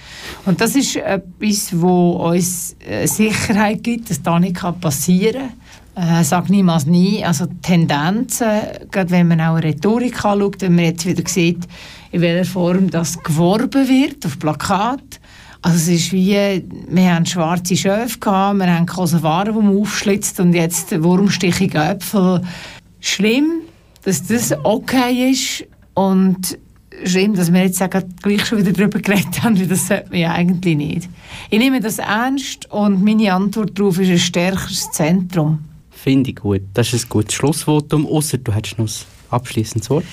Und 0.46 0.60
das 0.60 0.76
ist 0.76 0.96
etwas, 0.96 1.80
wo 1.80 2.12
uns 2.30 2.76
äh, 2.86 3.06
Sicherheit 3.06 3.82
gibt, 3.82 4.10
dass 4.10 4.22
das 4.22 4.40
nicht 4.40 4.60
passieren 4.80 5.50
kann. 5.94 6.20
Äh, 6.20 6.24
sag 6.24 6.50
niemals 6.50 6.86
nie. 6.86 7.24
Also 7.24 7.46
Tendenzen, 7.62 8.48
gerade 8.90 9.10
wenn 9.10 9.28
man 9.28 9.40
auch 9.40 9.56
Rhetorik 9.56 10.24
anschaut, 10.24 10.60
wenn 10.60 10.74
man 10.74 10.84
jetzt 10.84 11.06
wieder 11.06 11.28
sieht, 11.28 11.66
in 12.10 12.20
welcher 12.20 12.50
Form 12.50 12.90
das 12.90 13.22
geworben 13.22 13.88
wird, 13.88 14.24
auf 14.24 14.38
Plakat. 14.38 15.20
Also 15.64 15.78
es 15.78 15.88
ist 15.88 16.12
wie, 16.12 16.62
wir 16.88 17.14
haben 17.14 17.24
schwarze 17.24 17.74
Schöfe 17.74 18.18
gehabt, 18.18 18.58
wir 18.58 18.66
haben 18.66 18.84
Kosovaren, 18.84 19.54
die 19.54 19.62
man 19.62 19.78
aufschlitzt 19.78 20.38
und 20.38 20.52
jetzt 20.52 21.02
wurmstichige 21.02 21.78
Äpfel. 21.78 22.42
Schlimm, 23.00 23.62
dass 24.02 24.26
das 24.26 24.54
okay 24.62 25.30
ist 25.30 25.64
und 25.94 26.58
schlimm, 27.04 27.34
dass 27.34 27.50
wir 27.50 27.62
jetzt 27.62 27.80
auch 27.80 27.88
gleich 28.22 28.44
schon 28.44 28.58
wieder 28.58 28.72
darüber 28.72 28.98
geredet 28.98 29.42
haben, 29.42 29.58
wie 29.58 29.66
das 29.66 29.88
sollte 29.88 30.10
man 30.10 30.18
ja 30.18 30.32
eigentlich 30.32 30.76
nicht. 30.76 31.08
Ich 31.48 31.58
nehme 31.58 31.80
das 31.80 31.98
ernst 31.98 32.70
und 32.70 33.02
meine 33.02 33.32
Antwort 33.32 33.78
darauf 33.78 33.98
ist 33.98 34.10
ein 34.10 34.18
stärkeres 34.18 34.90
Zentrum. 34.92 35.60
Finde 35.90 36.28
ich 36.28 36.36
gut. 36.36 36.60
Das 36.74 36.92
ist 36.92 37.06
ein 37.06 37.08
gutes 37.08 37.32
Schlussvotum, 37.36 38.06
außer 38.06 38.36
du 38.36 38.52
hättest 38.52 38.78
noch 38.78 38.86
ein 38.86 38.92
abschließendes 39.30 39.88
Wort. 39.88 40.04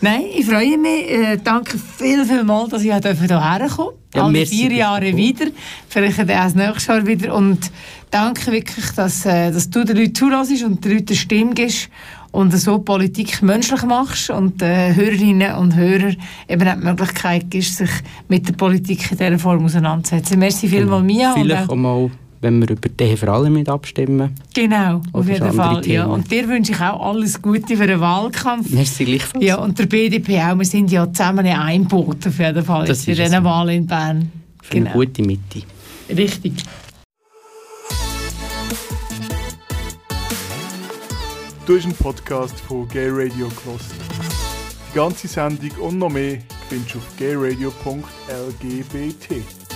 Nein, 0.00 0.22
ich 0.36 0.46
freue 0.46 0.78
mich. 0.78 1.10
Äh, 1.10 1.38
danke 1.42 1.76
viel, 1.78 2.24
viel 2.24 2.44
mal, 2.44 2.68
dass 2.68 2.82
ich 2.82 2.92
hierher 2.92 3.16
kommen 3.68 3.94
Ja, 4.14 4.24
Alle 4.24 4.46
vier 4.46 4.72
Jahre 4.72 5.16
wieder. 5.16 5.46
Vielleicht 5.88 6.20
auch 6.20 6.26
das 6.26 6.54
nächste 6.54 6.92
Jahr 6.92 7.06
wieder. 7.06 7.34
Und 7.34 7.58
danke 8.10 8.52
wirklich, 8.52 8.86
dass, 8.94 9.26
äh, 9.26 9.50
dass 9.50 9.68
du 9.70 9.84
den 9.84 9.96
Leuten 9.96 10.14
zulässt 10.14 10.62
und 10.64 10.84
den 10.84 10.92
Leuten 10.92 11.08
eine 11.08 11.16
Stimme 11.16 11.54
gibst 11.54 11.88
und 12.30 12.52
so 12.56 12.78
Politik 12.78 13.42
menschlich 13.42 13.82
machst 13.82 14.30
und 14.30 14.62
äh, 14.62 14.94
Hörerinnen 14.94 15.54
und 15.56 15.74
Hörer 15.74 16.12
eben 16.48 16.68
auch 16.68 16.74
die 16.74 16.84
Möglichkeit 16.84 17.50
gibst, 17.50 17.76
sich 17.78 17.90
mit 18.28 18.46
der 18.48 18.52
Politik 18.52 19.10
in 19.10 19.18
dieser 19.18 19.38
Form 19.38 19.64
auseinanderzusetzen. 19.64 20.38
Merci 20.38 20.68
vielmals, 20.68 21.04
Mia. 21.04 21.32
und 21.32 21.40
Vielleicht 21.42 21.64
auch- 21.68 21.72
auch 21.72 21.76
mal, 21.76 22.10
wenn 22.40 22.60
wir 22.60 22.70
über 22.70 22.88
die 22.88 23.16
für 23.16 23.30
alle 23.30 23.50
mit 23.50 23.68
abstimmen. 23.68 24.34
Genau, 24.54 25.02
auf 25.12 25.28
jeden 25.28 25.52
Fall. 25.52 25.86
Ja. 25.86 26.06
Und 26.06 26.30
dir 26.30 26.48
wünsche 26.48 26.72
ich 26.72 26.80
auch 26.80 27.10
alles 27.10 27.42
Gute 27.42 27.76
für 27.76 27.86
den 27.86 28.00
Wahlkampf. 28.00 28.70
Merci 28.70 29.04
gleichfalls. 29.04 29.44
Ja, 29.44 29.56
und 29.56 29.78
der 29.78 29.86
BDP 29.86 30.40
auch. 30.42 30.58
Wir 30.58 30.64
sind 30.64 30.90
ja 30.90 31.10
zusammen 31.12 31.44
in 31.46 31.52
einem 31.52 31.86
Boot 31.86 32.26
auf 32.26 32.38
jeden 32.38 32.64
Fall 32.64 32.86
Das 32.86 33.04
jetzt 33.06 33.18
bei 33.18 33.24
diesen 33.24 33.44
Wahlen 33.44 33.76
in 33.76 33.86
Bern. 33.86 34.32
Für 34.62 34.76
eine 34.76 34.90
gute 34.90 35.22
Mitte. 35.22 35.62
Richtig. 36.08 36.54
Du 41.66 41.76
hast 41.76 41.84
einen 41.84 41.94
Podcast 41.94 42.58
von 42.60 42.88
Gay 42.88 43.08
Radio 43.10 43.48
gehört. 43.48 43.82
Die 44.90 44.96
ganze 44.96 45.28
Sendung 45.28 45.70
und 45.82 45.98
noch 45.98 46.08
mehr 46.08 46.38
findest 46.70 46.94
du 46.94 46.98
auf 46.98 47.04
gayradio.lgbt. 47.18 49.67